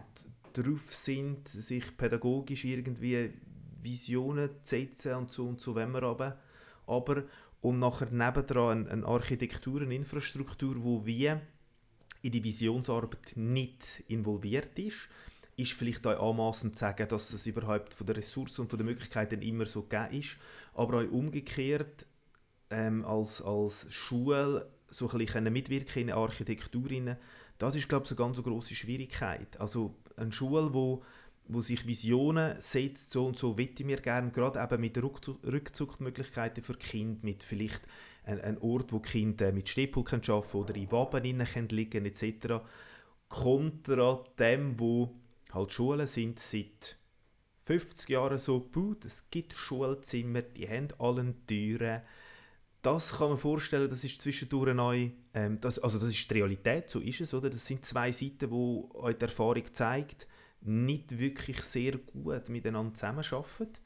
[0.63, 3.33] drauf sind, sich pädagogisch irgendwie
[3.81, 6.37] Visionen zu setzen und so und so wenn wir aber,
[6.87, 7.23] aber
[7.61, 11.41] und nachher nebendran eine, Architektur, eine Infrastruktur, wo wir
[12.21, 15.09] in die Visionsarbeit nicht involviert ist,
[15.57, 18.87] ist vielleicht auch anmaßend zu sagen, dass es überhaupt von der Ressourcen und von den
[18.87, 20.37] Möglichkeiten immer so gegeben ist,
[20.73, 22.05] aber auch umgekehrt
[22.69, 26.89] ähm, als, als Schule so ein bisschen mitwirken in Architektur,
[27.57, 29.59] das ist glaube ich eine ganz große Schwierigkeit.
[29.59, 31.03] Also eine Schule, wo
[31.47, 36.73] wo sich Visionen setzt, so und so wette mir gerne, gerade eben mit Rückzugsmöglichkeiten für
[36.73, 37.81] Kinder, mit vielleicht
[38.23, 42.63] einem Ort, wo Kinder mit Stehpul arbeiten können oder in Waben liegen können, etc.
[43.29, 45.15] Kontra dem, wo
[45.51, 46.97] halt Schulen sind seit
[47.65, 52.01] 50 Jahren so gebaut, es gibt Schulzimmer, die haben alle Türen.
[52.85, 56.87] Das kann man vorstellen, das ist zwischendurch neu, ähm, das, also das ist die Realität,
[56.87, 57.49] so ist es, oder?
[57.49, 60.27] Das sind zwei Seiten, wo die Erfahrung zeigt,
[60.61, 63.79] nicht wirklich sehr gut miteinander zusammenarbeiten.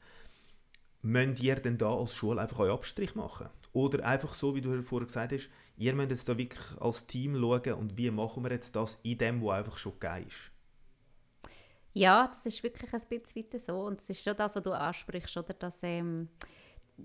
[1.00, 3.48] Müsst ihr denn da als Schule einfach euren Abstrich machen?
[3.72, 7.36] Oder einfach so, wie du vorher gesagt hast, ihr müsst jetzt da wirklich als Team
[7.40, 10.50] schauen und wie machen wir jetzt das in dem, wo einfach schon geil ist?
[11.94, 13.80] Ja, das ist wirklich ein bisschen so.
[13.80, 15.54] Und es ist schon das, was du ansprichst, oder?
[15.54, 16.28] Dass, ähm,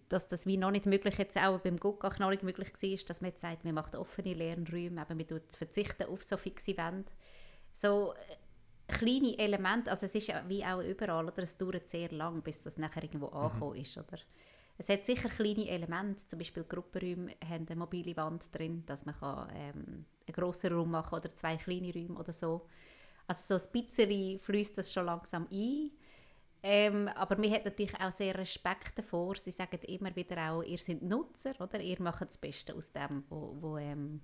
[0.09, 3.21] dass das wie noch nicht möglich jetzt auch beim Guckach noch nicht möglich war, dass
[3.21, 7.11] man jetzt sagt, man macht offene Lernräume, eben, man verzichten auf so fixe Wände.
[7.73, 11.43] So äh, kleine Elemente, also es ist ja wie auch überall, oder?
[11.43, 13.33] es dauert sehr lang, bis das nachher irgendwo mhm.
[13.33, 13.97] angekommen ist.
[13.97, 14.19] Oder?
[14.77, 19.15] Es hat sicher kleine Elemente, zum Beispiel Gruppenräume haben eine mobile Wand drin, dass man
[19.15, 22.67] kann, ähm, einen grossen Raum machen kann oder zwei kleine Räume oder so.
[23.27, 25.91] Also so ein bisschen fließt das schon langsam ein.
[26.67, 29.35] Ähm, aber mir hat natürlich auch sehr Respekt davor.
[29.35, 31.79] Sie sagen immer wieder auch, ihr seid Nutzer, oder?
[31.79, 34.21] Ihr macht das Beste aus dem, wo, wo, ähm,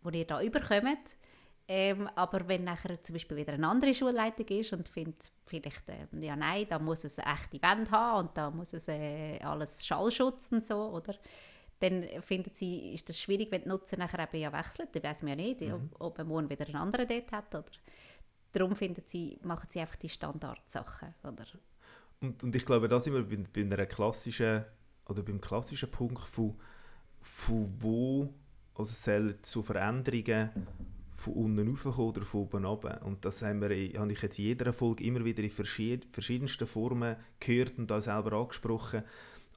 [0.00, 1.14] wo ihr da überkommt.
[1.68, 6.06] Ähm, aber wenn nachher zum Beispiel wieder eine andere Schulleitung ist und findet vielleicht, äh,
[6.20, 9.84] ja nein, da muss es eine echte Wand haben und da muss es äh, alles
[9.84, 11.14] Schallschutz und so, oder?
[11.80, 14.88] Dann finden sie, ist das schwierig, wenn die Nutzer nachher eben ja wechseln.
[14.90, 15.74] Dann weiß man ja nicht, mhm.
[15.74, 17.70] ob, ob man morgen wieder einen anderen dort hat, oder?
[18.54, 21.14] darum finden sie, machen sie einfach die Standardsachen.
[21.24, 21.44] Oder?
[22.24, 24.64] Und, und ich glaube, da sind wir bei, bei einer klassischen,
[25.06, 26.54] oder beim klassischen Punkt von,
[27.20, 28.34] von wo
[28.74, 30.50] also soll zu Veränderungen
[31.16, 33.00] von unten raufkommen oder von oben runter.
[33.04, 37.16] Und das haben wir, habe ich jetzt in jeder Folge immer wieder in verschiedensten Formen
[37.40, 39.04] gehört und da selber angesprochen.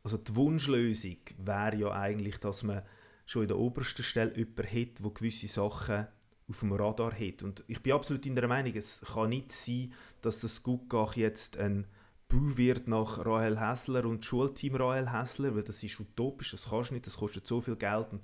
[0.03, 2.83] Also die Wunschlösung wäre ja eigentlich, dass man
[3.25, 6.07] schon in der obersten Stelle jemanden hat, der gewisse Sachen
[6.49, 7.43] auf dem Radar hat.
[7.43, 11.57] Und ich bin absolut in der Meinung, es kann nicht sein, dass das Guckach jetzt
[11.57, 11.85] ein
[12.29, 16.89] Bau wird nach Rahel Hessler und Schulteam Rahel Hessler, weil das ist utopisch, das kannst
[16.89, 18.23] du nicht, das kostet so viel Geld und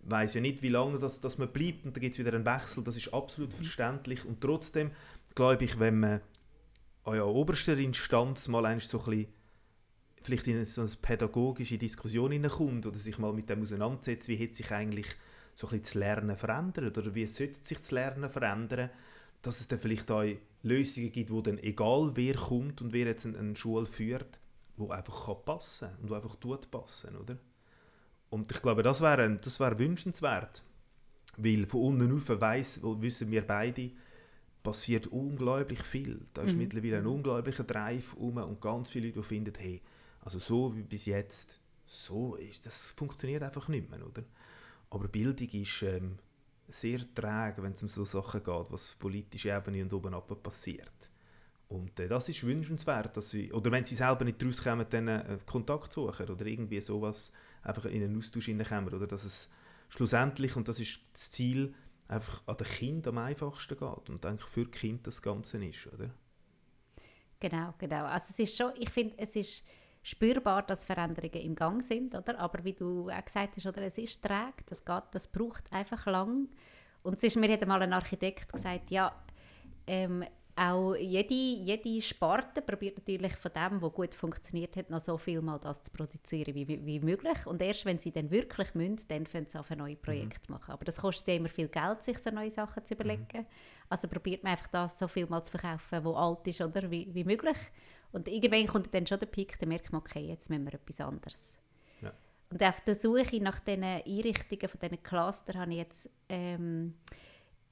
[0.00, 2.44] weiß ja nicht, wie lange das, das man bleibt und dann gibt es wieder einen
[2.44, 4.90] Wechsel, das ist absolut verständlich und trotzdem
[5.34, 6.20] glaube ich, wenn man
[7.04, 9.26] an ja, oberster Instanz mal so ein bisschen
[10.22, 14.54] vielleicht in so eine pädagogische Diskussion hineinkommt oder sich mal mit dem auseinandersetzt, wie hat
[14.54, 15.06] sich eigentlich
[15.54, 18.90] so ein bisschen das Lernen verändert oder wie sollte sich das Lernen verändern,
[19.42, 20.24] dass es dann vielleicht auch
[20.62, 24.38] Lösungen gibt, wo dann egal wer kommt und wer jetzt eine, eine Schule führt,
[24.76, 27.38] wo einfach kann passen und wo einfach tut passen, oder?
[28.30, 30.62] Und ich glaube, das wäre das wär wünschenswert,
[31.36, 33.90] weil von unten auf weiss, wissen wir beide,
[34.62, 36.26] passiert unglaublich viel.
[36.34, 36.58] Da ist mhm.
[36.58, 39.80] mittlerweile ein unglaublicher Drive um und ganz viele Leute, finden, hey,
[40.20, 44.24] also so wie bis jetzt, so ist das funktioniert einfach nicht mehr, oder?
[44.90, 46.18] Aber Bildung ist ähm,
[46.68, 50.42] sehr träge, wenn es um so Sachen geht, was auf politischer Ebene und oben ab
[50.42, 51.10] passiert.
[51.68, 55.38] Und äh, das ist wünschenswert, dass sie, oder wenn sie selber nicht rauskommen, dann äh,
[55.44, 58.94] Kontakt suchen oder irgendwie sowas einfach in einen Austausch hineinkommen.
[58.94, 59.50] Oder dass es
[59.88, 61.74] schlussendlich, und das ist das Ziel,
[62.06, 66.10] einfach an den Kind am einfachsten geht und eigentlich für Kind das Ganze ist, oder?
[67.40, 68.06] Genau, genau.
[68.06, 69.62] Also es ist schon, ich finde, es ist
[70.02, 72.38] spürbar, dass Veränderungen im Gang sind, oder?
[72.38, 76.06] Aber wie du auch gesagt hast, oder, es ist träge, das, geht, das braucht einfach
[76.06, 76.48] lang.
[77.02, 79.12] Und es ist, mir hat mal ein Architekt gesagt, ja,
[79.86, 80.24] ähm,
[80.58, 85.40] auch jede, jede Sparte probiert natürlich von dem, was gut funktioniert hat, noch so viel
[85.40, 87.46] mal das zu produzieren wie, wie, möglich.
[87.46, 90.56] Und erst wenn sie dann wirklich müssen, dann können sie auf ein neues Projekt mhm.
[90.56, 90.72] machen.
[90.72, 93.26] Aber das kostet ja immer viel Geld, sich so neue Sachen zu überlegen.
[93.32, 93.46] Mhm.
[93.88, 97.08] Also probiert man einfach das so viel mal zu verkaufen, was alt ist, oder wie,
[97.14, 97.58] wie möglich.
[98.10, 101.00] Und irgendwann kommt dann schon der Peak, dann merkt man, okay, jetzt müssen wir etwas
[101.00, 101.56] anderes.
[102.02, 102.12] Ja.
[102.50, 106.94] Und auf der Suche nach diesen Einrichtungen von diesen Cluster habe ich jetzt, ähm,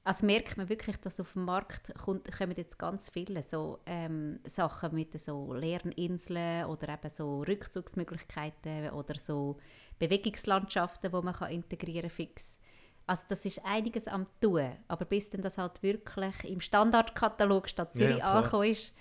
[0.07, 4.39] also merkt man wirklich, dass auf dem Markt kommt, kommen jetzt ganz viele so ähm,
[4.45, 9.57] Sachen mit so Lerninseln oder eben so Rückzugsmöglichkeiten oder so
[9.99, 12.57] Bewegungslandschaften, wo man kann integrieren fix.
[13.05, 17.93] Also das ist einiges am tun, aber bis dann das halt wirklich im Standardkatalog Stadt
[17.93, 18.93] Zürich ja, angekommen ist,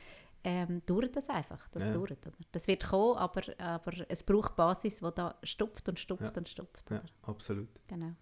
[0.42, 1.68] ähm, dauert das einfach.
[1.68, 1.92] Das, ja.
[1.92, 2.18] dauert,
[2.50, 6.32] das wird kommen, aber, aber es braucht Basis, die da stupft und stupft ja.
[6.36, 6.90] und stupft.
[6.90, 7.68] Ja, absolut.
[7.86, 8.12] Genau.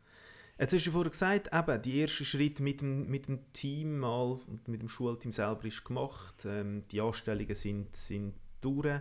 [0.58, 4.38] Jetzt hast du vorhin gesagt, eben, die erste Schritt mit dem, mit dem Team mal,
[4.66, 6.44] mit dem Schulteam selber ist gemacht.
[6.44, 9.00] Ähm, die Anstellungen sind, sind durch.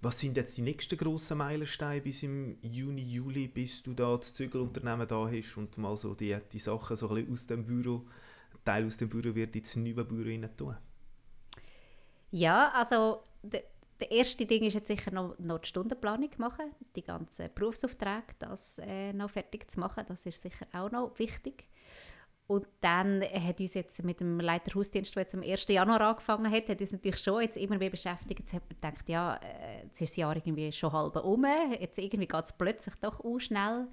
[0.00, 4.34] Was sind jetzt die nächsten grossen Meilensteine bis im Juni, Juli, bis du da das
[4.34, 8.04] Zügelunternehmen da hast und mal so die, die Sachen so ein aus dem Büro,
[8.64, 10.76] Teil aus dem Büro wird ins neue Büro rein tun?
[12.30, 13.22] Ja, also
[14.00, 18.78] der erste Ding ist jetzt sicher noch, noch die Stundenplanung machen, die ganzen Berufsaufträge, das
[18.78, 21.68] äh, noch fertig zu machen, das ist sicher auch noch wichtig.
[22.46, 25.68] Und dann hat uns jetzt mit dem Leiter Hausdienst, der jetzt am 1.
[25.68, 28.40] Januar angefangen hat, hat uns natürlich schon jetzt immer mehr beschäftigt.
[28.40, 31.44] Jetzt hat man gedacht, ja, äh, jetzt ist das Jahr irgendwie schon halb um,
[31.78, 33.88] jetzt irgendwie geht es plötzlich doch auch schnell,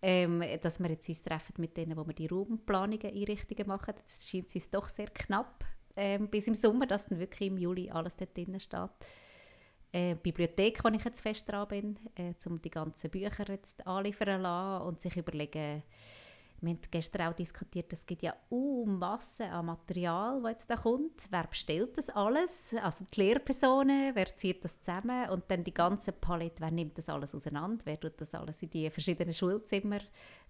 [0.00, 3.94] ähm, dass wir jetzt uns treffen mit denen, wo wir die Raumplanungen, Einrichtungen machen.
[4.04, 5.64] Das scheint uns doch sehr knapp
[5.96, 8.90] ähm, bis im Sommer, dass dann wirklich im Juli alles dort drin steht.
[9.92, 14.40] Äh, Bibliothek, wo ich jetzt fest dran bin, äh, um die ganzen Bücher jetzt anliefern
[14.40, 15.82] lassen und sich überlegen,
[16.62, 20.76] wir haben gestern auch diskutiert, es gibt ja uh, Massen an Material, das jetzt da
[20.76, 21.26] kommt.
[21.28, 22.72] Wer bestellt das alles?
[22.80, 25.28] Also die Lehrpersonen, wer zieht das zusammen?
[25.30, 27.84] Und dann die ganze Palette, wer nimmt das alles auseinander?
[27.84, 29.98] Wer tut das alles in die verschiedenen Schulzimmer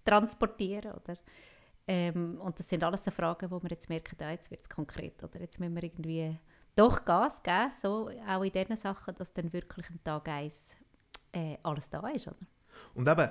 [0.05, 0.93] transportieren?
[0.93, 1.17] Oder?
[1.87, 4.69] Ähm, und das sind alles so Fragen, wo wir jetzt merken, ja, jetzt wird es
[4.69, 5.21] konkret.
[5.23, 6.37] Oder jetzt müssen wir irgendwie
[6.75, 10.71] doch Gas geben, so auch in diesen Sachen, dass dann wirklich am Tag 1
[11.31, 12.27] äh, alles da ist.
[12.27, 12.37] Oder?
[12.93, 13.29] Und eben,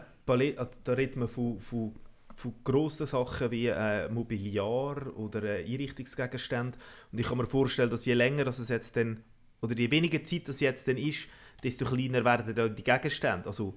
[0.59, 1.95] also da redet man von, von
[2.37, 6.79] von grossen Sachen wie äh, Mobiliar oder äh, Einrichtungsgegenstände.
[7.11, 9.23] Und ich kann mir vorstellen, dass je länger dass es jetzt dann,
[9.61, 11.29] oder je weniger Zeit das jetzt dann ist,
[11.63, 13.47] desto kleiner werden dann die Gegenstände.
[13.47, 13.77] Also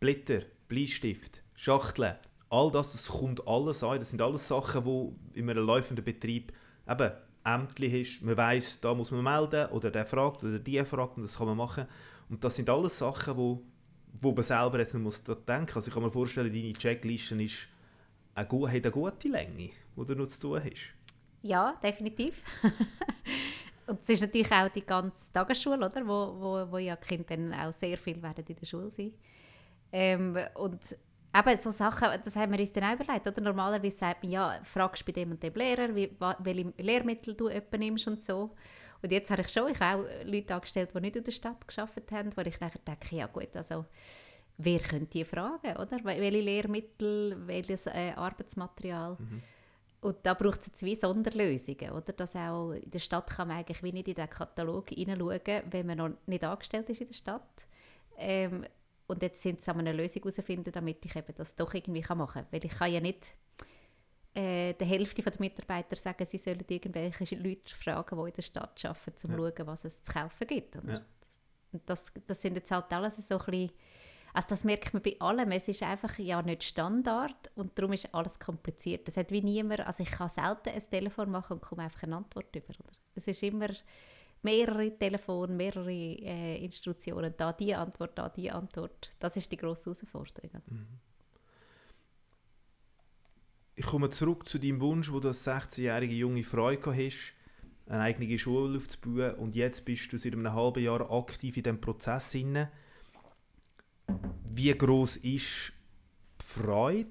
[0.00, 2.16] Blätter, Bleistift, Schachteln,
[2.50, 4.00] all das, das kommt alles an.
[4.00, 6.52] Das sind alles Sachen, die in einem laufenden Betrieb
[6.88, 7.12] eben
[7.44, 8.22] ämtlich ist.
[8.22, 11.46] Man weiß, da muss man melden oder der fragt oder die fragt und das kann
[11.46, 11.86] man machen.
[12.28, 13.62] Und das sind alles Sachen, wo,
[14.20, 15.76] wo man selber jetzt muss denken muss.
[15.76, 17.68] Also ich kann mir vorstellen, deine Checkliste ist
[18.34, 20.94] eine, hat eine gute Länge, die du noch zu tun hast.
[21.42, 22.42] Ja, definitiv.
[23.86, 26.06] und es ist natürlich auch die ganze Tagesschule, oder?
[26.06, 29.12] Wo, wo, wo ja Kinder dann auch sehr viel werden in der Schule sein.
[29.92, 30.80] Ähm, und
[31.34, 33.26] eben so Sachen, das haben wir uns dann auch überlegt.
[33.26, 33.40] Oder?
[33.40, 38.06] Normalerweise sagt man, ja, fragst bei dem und dem Lehrer, wie, welche Lehrmittel du nimmst
[38.06, 38.50] und so.
[39.02, 41.66] Und jetzt habe ich schon ich habe auch Leute angestellt, die nicht in der Stadt
[41.68, 43.84] geschafft haben, wo ich nachher denke, ja gut, also
[44.56, 45.98] wer könnte die fragen, oder?
[46.04, 49.16] Welche Lehrmittel, welches äh, Arbeitsmaterial?
[49.18, 49.42] Mhm.
[50.00, 52.12] Und da braucht es zwei Sonderlösungen, oder?
[52.12, 55.86] Dass auch in der Stadt kann man eigentlich wie nicht in den Katalog hineinschauen, wenn
[55.86, 57.66] man noch nicht angestellt ist in der Stadt.
[58.16, 58.64] Ähm,
[59.06, 62.46] und jetzt sind sie eine Lösung herausfinden, damit ich eben das doch irgendwie machen kann.
[62.50, 63.34] Weil ich kann ja nicht
[64.34, 68.84] äh, der Hälfte der Mitarbeiter sagen, sie sollen irgendwelche Leute fragen, die in der Stadt
[68.84, 69.36] arbeiten, um zu ja.
[69.36, 70.74] schauen, was es zu kaufen gibt.
[70.74, 71.02] Ja.
[71.72, 73.70] Und das, das sind jetzt halt alles so ein bisschen
[74.34, 75.52] also das merkt man bei allem.
[75.52, 79.08] Es ist einfach ja nicht Standard und darum ist alles kompliziert.
[79.08, 82.16] Es hat wie niemand, also ich kann selten ein Telefon machen und komme einfach eine
[82.16, 82.74] Antwort über.
[82.74, 82.98] Oder?
[83.14, 83.68] Es ist immer
[84.44, 89.12] mehrere Telefone, mehrere äh, Instruktionen, da die Antwort, da die Antwort.
[89.18, 90.62] Das ist die grosse Herausforderung.
[90.66, 90.86] Mhm.
[93.76, 97.32] Ich komme zurück zu deinem Wunsch, wo du als 16-jährige junge Frau hast,
[97.86, 101.80] eine eigene Schule aufzubauen und jetzt bist du seit einem halben Jahr aktiv in diesem
[101.80, 102.32] Prozess.
[102.32, 102.68] Hinein
[104.56, 105.72] wie groß ist
[106.40, 107.10] die Freude,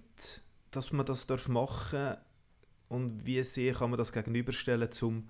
[0.72, 2.18] dass man das machen darf
[2.90, 5.30] und wie sehr kann man das gegenüberstellen zum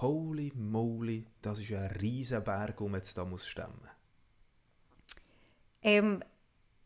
[0.00, 3.88] Holy moly, das ist ein riesen Berg, um jetzt da muss stemmen.
[5.82, 6.22] Ähm,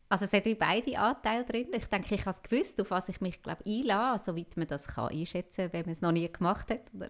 [0.09, 1.67] also es hat wie beide Anteile drin.
[1.71, 4.87] Ich denke, ich habe es gewusst, auf was ich mich glaube einlasse, soweit man das
[4.87, 6.81] kann einschätzen wenn man es noch nie gemacht hat.
[6.93, 7.09] Oder?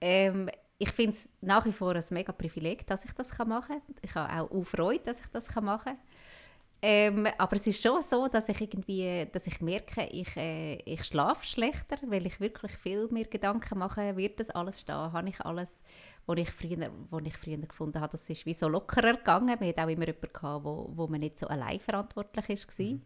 [0.00, 3.96] Ähm, ich finde es nach wie vor ein mega Privileg, dass ich das machen kann.
[4.02, 5.98] Ich habe auch Freude, dass ich das machen kann.
[6.86, 11.02] Ähm, aber es ist schon so, dass ich irgendwie, dass ich merke, ich, äh, ich
[11.04, 15.40] schlafe schlechter, weil ich wirklich viel mehr Gedanken mache, wird das alles stehen, habe ich
[15.40, 15.82] alles,
[16.26, 16.90] was ich früher,
[17.24, 19.56] ich früher gefunden habe, das ist wie so lockerer gegangen.
[19.58, 22.86] Man hat auch immer jemanden gehabt, wo, wo man nicht so allein verantwortlich war.
[22.86, 23.00] Mhm.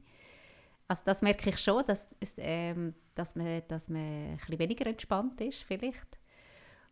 [0.89, 5.41] Also das merke ich schon, dass, ähm, dass, man, dass man ein bisschen weniger entspannt
[5.41, 6.19] ist vielleicht.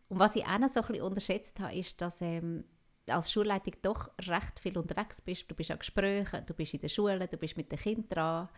[0.07, 2.63] Und was ich auch noch so ein bisschen unterschätzt habe, ist, dass ähm,
[3.09, 5.49] als Schulleitung doch recht viel unterwegs bist.
[5.49, 8.49] Du bist an Gesprächen, du bist in der Schule, du bist mit den Kindern dran.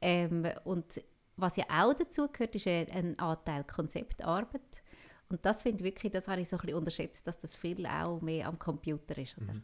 [0.00, 1.00] Ähm, und
[1.36, 4.60] was ja auch dazu gehört, ist ein Anteil Konzeptarbeit.
[5.28, 7.86] Und das finde ich wirklich, das habe ich so ein bisschen unterschätzt, dass das viel
[7.86, 9.36] auch mehr am Computer ist.
[9.38, 9.54] Oder?
[9.54, 9.62] Mhm.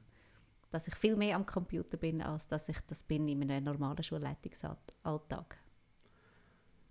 [0.70, 4.02] Dass ich viel mehr am Computer bin, als dass ich das bin in einem normalen
[4.02, 5.58] Schulleitungsalltag.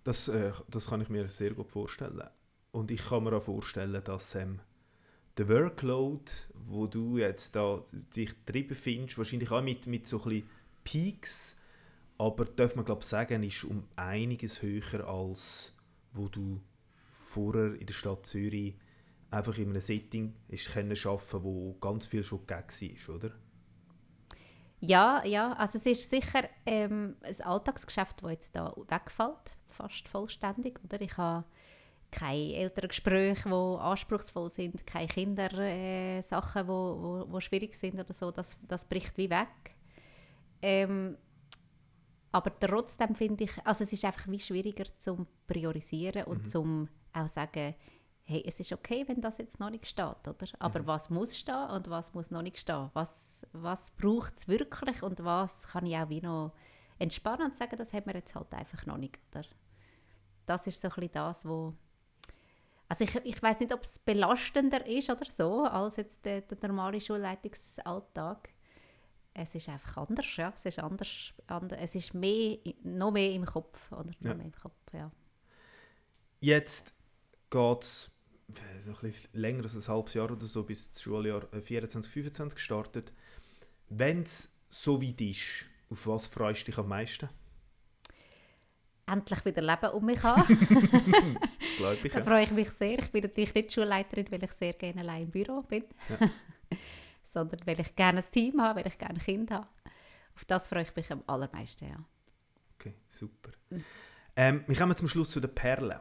[0.04, 2.28] Das, äh, das kann ich mir sehr gut vorstellen.
[2.72, 4.60] Und ich kann mir auch vorstellen, dass ähm,
[5.40, 6.30] der Workload,
[6.66, 7.82] wo du jetzt da
[8.14, 10.42] dich drin befindest, wahrscheinlich auch mit, mit so ein
[10.84, 11.56] Peaks,
[12.18, 15.74] aber darf man glaube sagen, ist um einiges höher als
[16.12, 16.60] wo du
[17.12, 18.74] vorher in der Stadt Zürich
[19.30, 23.30] einfach in einem Setting ist können schaffen, wo ganz viel schon gegeben war, oder?
[24.80, 30.78] Ja, ja, also es ist sicher ähm, ein Alltagsgeschäft, das jetzt da wegfällt, fast vollständig,
[30.84, 31.00] oder?
[31.00, 31.44] Ich habe
[32.10, 38.12] keine älteren Gespräche, die anspruchsvoll sind, keine Kindersachen, äh, wo, wo, wo schwierig sind oder
[38.12, 39.48] so, das, das bricht wie weg.
[40.62, 41.16] Ähm,
[42.32, 46.46] aber trotzdem finde ich, also es ist einfach wie schwieriger zum priorisieren und mhm.
[46.46, 47.74] zum auch sagen,
[48.22, 50.46] hey, es ist okay, wenn das jetzt noch nicht steht, oder?
[50.60, 50.86] Aber mhm.
[50.86, 52.90] was muss stehen und was muss noch nicht stehen?
[52.92, 56.52] Was, was braucht es wirklich und was kann ich auch wie noch
[56.98, 59.44] entspannen und sagen, das haben wir jetzt halt einfach noch nicht, oder?
[60.46, 61.74] Das ist so ein bisschen das, wo
[62.90, 66.68] also ich, ich weiß nicht, ob es belastender ist oder so, als jetzt der, der
[66.68, 68.48] normale Schulleitungsalltag.
[69.32, 70.52] Es ist einfach anders, ja.
[70.56, 74.10] Es ist anders, anders es ist mehr, noch mehr im Kopf, oder?
[74.18, 74.30] Ja.
[74.30, 75.08] Noch mehr im Kopf, ja.
[76.40, 76.92] Jetzt
[77.48, 78.10] geht es
[78.84, 82.56] so ein länger als ein halbes Jahr oder so, bis das Schuljahr 24, äh, 25
[82.56, 83.12] gestartet.
[83.88, 87.28] Wenn es so weit ist, auf was freust du dich am meisten?
[89.10, 90.46] Endlich wieder Leben um mich haben.
[91.60, 92.98] das glaube ich, Da freue ich mich sehr.
[92.98, 95.84] Ich bin natürlich nicht Schulleiterin, weil ich sehr gerne allein im Büro bin.
[96.08, 96.30] Ja.
[97.24, 99.66] Sondern weil ich gerne ein Team habe, weil ich gerne ein Kind habe.
[100.34, 102.04] Auf das freue ich mich am allermeisten, ja.
[102.78, 103.50] Okay, super.
[103.70, 103.84] Mhm.
[104.36, 105.98] Ähm, wir kommen zum Schluss zu den Perlen.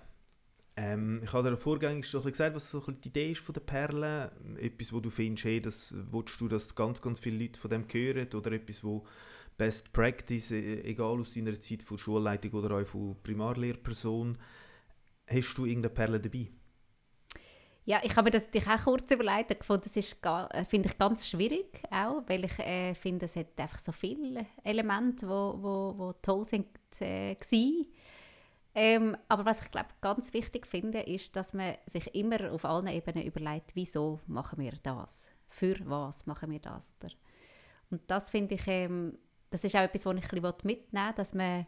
[0.76, 4.30] Ähm, ich habe dir vorgängig schon gesagt, was so die Idee ist von den Perlen.
[4.58, 7.86] Etwas, wo du findest, hey, das willst du, dass ganz, ganz viele Leute von dem
[7.92, 9.06] hören oder etwas, wo
[9.60, 14.38] Best Practice, e, egal aus deiner Zeit von Schulleitung oder auch von Primarlehrperson.
[15.28, 16.48] Hast du irgendeine Perle dabei?
[17.84, 19.52] Ja, ich habe mir das natürlich auch kurz überlegt.
[19.52, 23.36] Ich fand, das ist, äh, finde ich ganz schwierig, auch, weil ich äh, finde, es
[23.36, 26.68] hat einfach so viele Elemente, die wo, wo, wo toll sind,
[27.02, 27.36] äh.
[28.76, 32.88] Ähm, aber was ich glaube ganz wichtig finde, ist, dass man sich immer auf allen
[32.88, 35.32] Ebenen überlegt, wieso machen wir das?
[35.50, 36.94] Für was machen wir das?
[37.90, 39.18] Und das finde ich, ähm,
[39.50, 41.66] das ist auch etwas, was ich ein bisschen mitnehmen will, dass man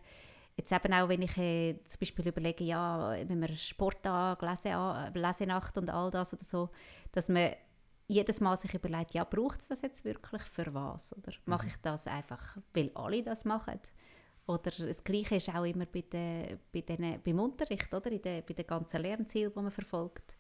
[0.58, 5.78] jetzt eben auch, wenn ich äh, zum Beispiel überlege, ja, wenn wir Sporttag, Lese, Lesenacht
[5.78, 6.70] und all das oder so,
[7.12, 7.54] dass man
[8.08, 11.14] jedes Mal sich überlegt, ja, braucht es das jetzt wirklich für was?
[11.14, 11.70] Oder mache mhm.
[11.70, 13.80] ich das einfach, weil alle das machen?
[14.48, 18.12] Oder das Gleiche ist auch immer bei den, bei den, beim Unterricht, oder?
[18.12, 20.36] In den, bei den ganzen Lernzielen, die man verfolgt.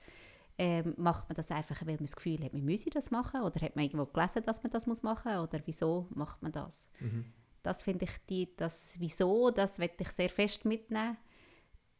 [0.64, 3.42] Ähm, macht man das einfach, weil man das Gefühl hat, man müsse das machen?
[3.42, 5.50] Oder hat man irgendwo gelesen, dass man das muss machen muss?
[5.50, 6.88] Oder wieso macht man das?
[7.00, 7.26] Mhm.
[7.64, 11.18] Das finde ich, die, das Wieso, das werde ich sehr fest mitnehmen.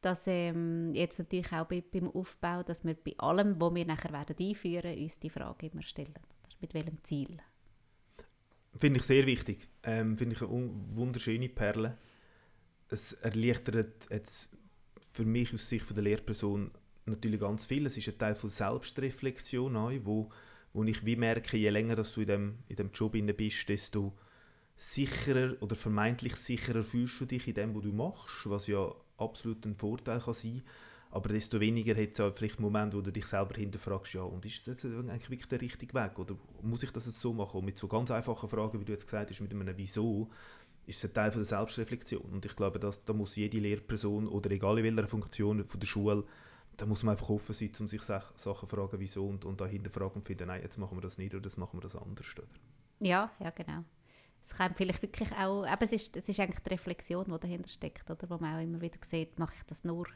[0.02, 4.14] Dass ähm, jetzt natürlich auch bei, beim Aufbau, dass wir bei allem, was wir nachher
[4.14, 6.12] werden einführen, uns die Frage immer stellen.
[6.12, 6.56] Oder?
[6.60, 7.38] Mit welchem Ziel?
[8.76, 9.68] Finde ich sehr wichtig.
[9.84, 11.98] Ähm, Finde ich eine wunderschöne Perle.
[12.90, 14.52] Es erleichtert jetzt
[15.12, 16.70] für mich aus Sicht der Lehrperson
[17.06, 17.86] natürlich ganz viel.
[17.86, 19.74] Es ist ein Teil von Selbstreflexion,
[20.06, 20.30] wo,
[20.74, 24.18] wo ich wie merke, je länger dass du in dem, in dem Job bist, desto
[24.76, 29.66] sicherer oder vermeintlich sicherer fühlst du dich in dem, was du machst, was ja absolut
[29.66, 30.64] ein Vorteil kann sein
[31.12, 34.46] aber desto weniger hat es auch vielleicht Momente, wo du dich selber hinterfragst, ja, und
[34.46, 36.18] ist das eigentlich wirklich der richtige Weg?
[36.18, 37.58] Oder muss ich das jetzt so machen?
[37.58, 40.30] Und mit so ganz einfachen Fragen, wie du jetzt gesagt hast, mit einem Wieso,
[40.88, 42.22] ist es ein Teil von der Selbstreflexion.
[42.32, 45.88] Und ich glaube, dass, da muss jede Lehrperson oder egal in welcher Funktion von der
[45.88, 46.24] Schule,
[46.78, 49.66] da muss man einfach offen sein, um sich Sachen zu fragen, wieso, und, und da
[49.66, 52.26] hinterfragen und finden, nein, jetzt machen wir das nicht oder das machen wir das anders.
[52.38, 52.48] Oder?
[53.00, 53.84] Ja, ja, genau.
[54.44, 57.70] Es kann vielleicht wirklich auch, aber es ist, es ist eigentlich die Reflexion, die dahinter
[57.70, 58.30] steckt, oder?
[58.30, 60.08] wo man auch immer wieder sieht, mache ich das nur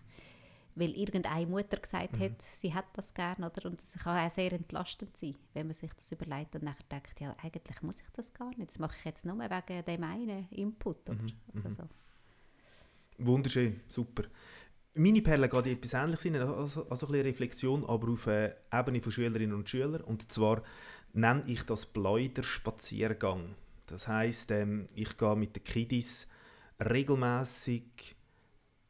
[0.76, 2.20] weil irgendeine Mutter gesagt mhm.
[2.20, 3.66] hat, sie hat das gerne, oder?
[3.66, 7.20] Und es kann auch sehr entlastend sein, wenn man sich das überlegt und nachher denkt,
[7.20, 10.49] ja, eigentlich muss ich das gar nicht, das mache ich jetzt nur wegen dem einen
[10.51, 11.34] Input, oder, mhm.
[11.53, 11.76] oder mhm.
[11.76, 11.84] so.
[13.18, 14.24] Wunderschön, super.
[14.98, 19.12] Meine Perle geht etwas Ähnliches rein, also, also ein Reflexion, aber auf der Ebene von
[19.12, 20.00] Schülerinnen und Schülern.
[20.00, 20.64] Und zwar
[21.12, 23.56] nenne ich das Bläuder-Spaziergang.
[23.88, 26.28] Das heisst, ähm, ich gehe mit den Kiddies
[26.80, 28.16] regelmäßig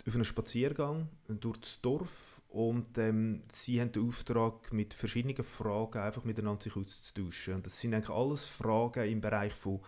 [0.08, 5.98] auf einen Spaziergang durch das Dorf und ähm, sie haben den Auftrag, mit verschiedenen Fragen
[5.98, 7.56] einfach miteinander sich auszutauschen.
[7.56, 9.82] Und das sind eigentlich alles Fragen im Bereich von äh,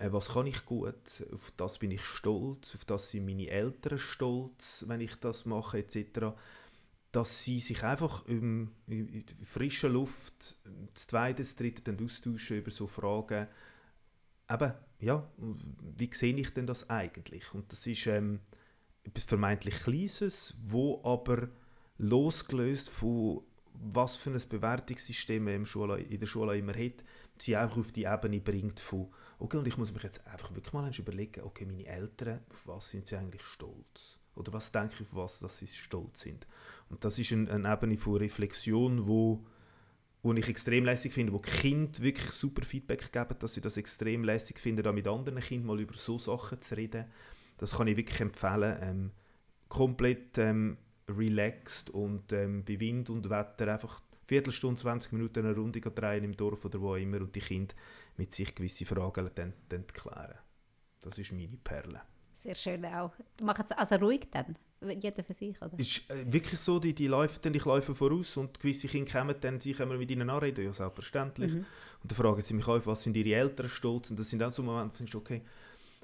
[0.00, 0.94] was kann ich gut,
[1.32, 5.78] auf das bin ich stolz, auf das sind meine Eltern stolz, wenn ich das mache,
[5.78, 6.36] etc.
[7.10, 10.56] Dass sie sich einfach in, in frischer Luft
[10.94, 13.48] das zweite, das dritte dann austauschen über so Fragen,
[14.50, 15.28] eben, ja,
[15.96, 17.52] wie sehe ich denn das eigentlich?
[17.54, 18.06] Und das ist...
[18.06, 18.40] Ähm,
[19.08, 21.48] etwas vermeintlich Kleines, wo aber
[21.98, 23.42] losgelöst von
[23.80, 27.04] was für ein Bewertungssystem man in der Schule immer hat,
[27.38, 29.08] sie auch auf die Ebene bringt von
[29.38, 32.90] okay, und ich muss mich jetzt einfach wirklich mal überlegen, okay, meine Eltern, auf was
[32.90, 34.18] sind sie eigentlich stolz?
[34.34, 36.46] Oder was denke ich, auf was dass sie stolz sind?
[36.88, 39.44] Und das ist eine, eine Ebene von Reflexion, wo,
[40.22, 44.24] wo ich extrem lässig finde, wo Kinder wirklich super Feedback geben, dass sie das extrem
[44.24, 47.06] lässig finden, da mit anderen Kindern mal über so Sachen zu reden
[47.58, 48.78] das kann ich wirklich empfehlen.
[48.80, 49.10] Ähm,
[49.68, 50.78] komplett ähm,
[51.08, 56.36] relaxed und ähm, bei Wind und Wetter einfach Viertelstunde, 20 Minuten eine Runde drehen im
[56.36, 57.74] Dorf oder wo immer und die Kinder
[58.18, 60.38] mit sich gewisse Fragen dann, dann klären.
[61.00, 62.02] Das ist meine Perle.
[62.34, 63.12] Sehr schön auch.
[63.40, 64.56] Machen es also ruhig dann,
[65.00, 65.78] jeder für sich, oder?
[65.78, 69.34] Ist äh, wirklich so, die, die laufen dann, ich laufe voraus und gewisse Kinder kommen
[69.40, 71.52] dann, sie können mit ihnen anreden, ja selbstverständlich.
[71.52, 71.66] Mhm.
[72.02, 74.10] Und dann fragen sie mich auch, was sind ihre Eltern stolz?
[74.10, 75.42] Und das sind auch so Momente, wo ich okay,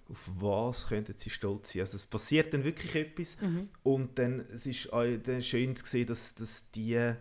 [0.08, 1.82] auf was könnten sie stolz sein?
[1.82, 3.68] Also es passiert dann wirklich etwas mhm.
[3.82, 7.14] und dann es ist auch dann schön zu sehen, dass, dass die,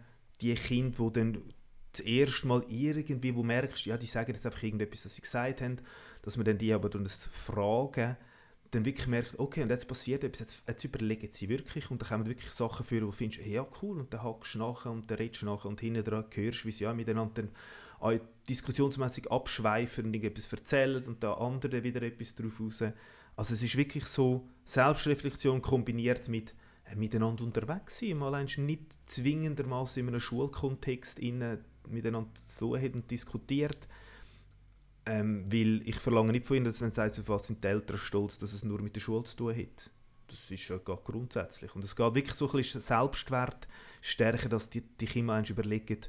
[0.44, 1.44] die Kinder, die dann
[1.92, 5.62] das erste Mal irgendwie, wo merkst, ja, die sagen jetzt einfach irgendetwas, was sie gesagt
[5.62, 5.78] haben,
[6.24, 8.18] dass man dann die aber dann das Fragen
[8.72, 12.10] dann wirklich merkt, okay, und jetzt passiert etwas, jetzt, jetzt überlegen sie wirklich und dann
[12.10, 15.10] kommen wirklich Sachen für, wo du findest, ja cool, und dann hackst du nachher und
[15.10, 17.50] dann redest du nachher und hinten dran hörst, wie sie ja miteinander dann
[18.00, 18.20] auch
[18.50, 22.84] diskussionsmäßig abschweifen und irgendetwas erzählen und da andere wieder etwas drauf raus.
[23.36, 26.54] Also es ist wirklich so Selbstreflexion kombiniert mit
[26.96, 33.88] miteinander unterwegs sein, mal nicht zwingendermaßen in einem Schulkontext miteinander zu tun hat und diskutiert.
[35.06, 37.98] Ähm, weil ich verlange nicht von ihnen, dass wenn sie sagen, was sind die Eltern
[37.98, 39.92] stolz, dass es nur mit der Schule zu tun hat.
[40.28, 41.76] Das ist ja gar grundsätzlich.
[41.76, 43.68] Und es geht wirklich so ein bisschen Selbstwert
[44.02, 46.00] stärken, dass die, die Kinder überlegen,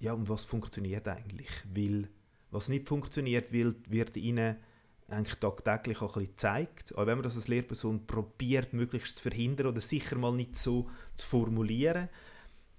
[0.00, 1.50] ja, und was funktioniert eigentlich?
[1.72, 2.08] Weil,
[2.50, 4.56] was nicht funktioniert, wird ihnen
[5.08, 6.94] eigentlich tagtäglich auch ein bisschen gezeigt.
[6.96, 10.88] Auch wenn man das als Lehrperson probiert, möglichst zu verhindern oder sicher mal nicht so
[11.16, 12.08] zu formulieren,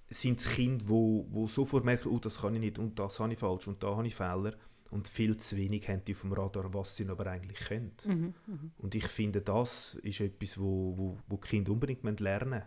[0.09, 3.34] sind es Kinder, wo, wo sofort merken, oh, das kann ich nicht und das habe
[3.34, 4.53] ich falsch und da habe ich Fehler
[4.91, 7.91] und viel zu wenig haben die auf dem Radar, was sie aber eigentlich können.
[8.05, 8.59] Mhm, mh.
[8.78, 12.63] Und ich finde, das ist etwas, wo, wo, wo die Kinder unbedingt lernen müssen.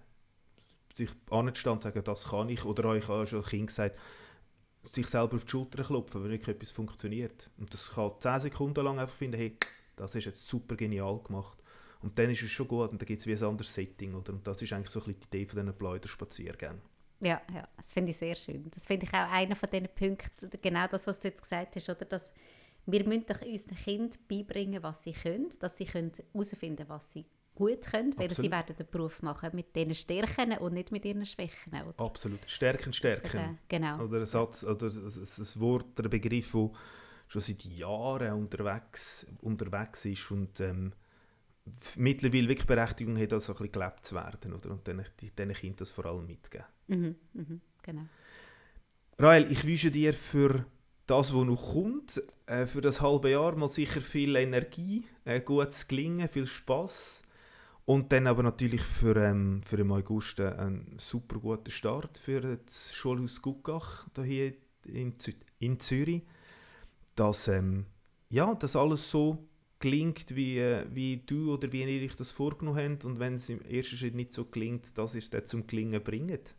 [0.94, 2.64] Sich anzustehen und sagen, das kann ich.
[2.64, 3.96] Oder euch habe schon als Kind gesagt,
[4.84, 7.50] sich selber auf die Schulter klopfen, wenn wirklich etwas funktioniert.
[7.58, 9.56] Und das kann 10 Sekunden lang einfach finden, hey,
[9.96, 11.58] das ist jetzt super genial gemacht.
[12.00, 14.14] Und dann ist es schon gut und dann gibt es wie ein anderes Setting.
[14.14, 14.32] Oder?
[14.32, 16.80] Und das ist eigentlich so ein bisschen die Idee von diesen Pleuder-Spaziergängen.
[17.20, 18.70] Ja, ja, das finde ich sehr schön.
[18.70, 21.88] Das finde ich auch einer von diesen Punkten, genau das, was du jetzt gesagt hast,
[21.88, 22.04] oder?
[22.04, 22.32] Dass
[22.86, 27.26] wir müssen doch unseren Kindern beibringen, was sie können, dass sie herausfinden können, was sie
[27.58, 28.46] gut können, weil Absolut.
[28.46, 31.72] sie werden den Beruf machen mit ihren Stärken und nicht mit ihren Schwächen.
[31.72, 32.04] Oder?
[32.04, 32.38] Absolut.
[32.46, 33.58] Stärken, Stärken.
[33.68, 34.04] Genau.
[34.04, 36.70] Oder ein Satz, oder ein Wort, ein Begriff, der
[37.26, 40.92] schon seit Jahren unterwegs, unterwegs ist und ähm,
[41.96, 44.52] mittlerweile wirklich Berechtigung hat, also ein bisschen gelebt zu werden.
[44.52, 44.70] Oder?
[44.70, 46.66] Und diesen, diesen Kindern das vor allem mitgeben.
[46.86, 48.06] Mhm, mhm, genau.
[49.18, 50.64] Rael, ich wünsche dir für
[51.08, 55.88] das, was noch kommt, äh, für das halbe Jahr mal sicher viel Energie, äh, gutes
[55.88, 57.24] Gelingen, viel Spaß
[57.88, 62.94] und dann aber natürlich für, ähm, für im August einen super guten Start für das
[62.94, 64.52] Schulhaus Guckach hier
[64.84, 66.22] in, Zü in Zürich.
[67.14, 67.86] Dass, ähm,
[68.28, 72.92] ja, dass alles so klingt, wie, äh, wie du oder wie ihr euch das vorgenommen
[72.92, 73.06] habt.
[73.06, 76.54] Und wenn es im ersten Schritt nicht so klingt, dass es dann zum Klingen bringt.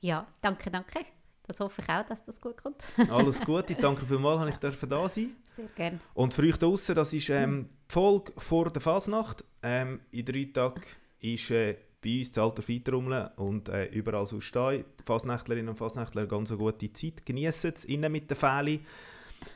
[0.00, 1.00] Ja, danke, danke.
[1.48, 2.84] Das hoffe ich auch, dass das gut kommt.
[3.10, 5.98] Alles Gute, danke vielmals, dass ich da sein Sehr gerne.
[6.12, 9.42] Und für euch draußen, das ist ähm, die Folge vor der Fasnacht.
[9.62, 10.82] Ähm, in drei Tagen
[11.20, 14.84] ist äh, bei uns das Alter Feitrummeln und äh, überall so stehen.
[15.00, 17.24] Die Fasnächtlerinnen und Fasnächtler ganz eine gute Zeit.
[17.24, 18.84] Genießen es innen mit den Fählen.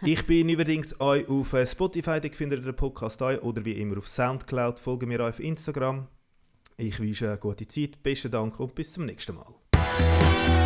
[0.00, 3.72] Ich bin übrigens euch auf äh, Spotify, da findet ihr den Podcast euch, oder wie
[3.72, 4.78] immer auf Soundcloud.
[4.78, 6.08] Folge mir auf Instagram.
[6.78, 10.61] Ich wünsche eine gute Zeit, besten Dank und bis zum nächsten Mal.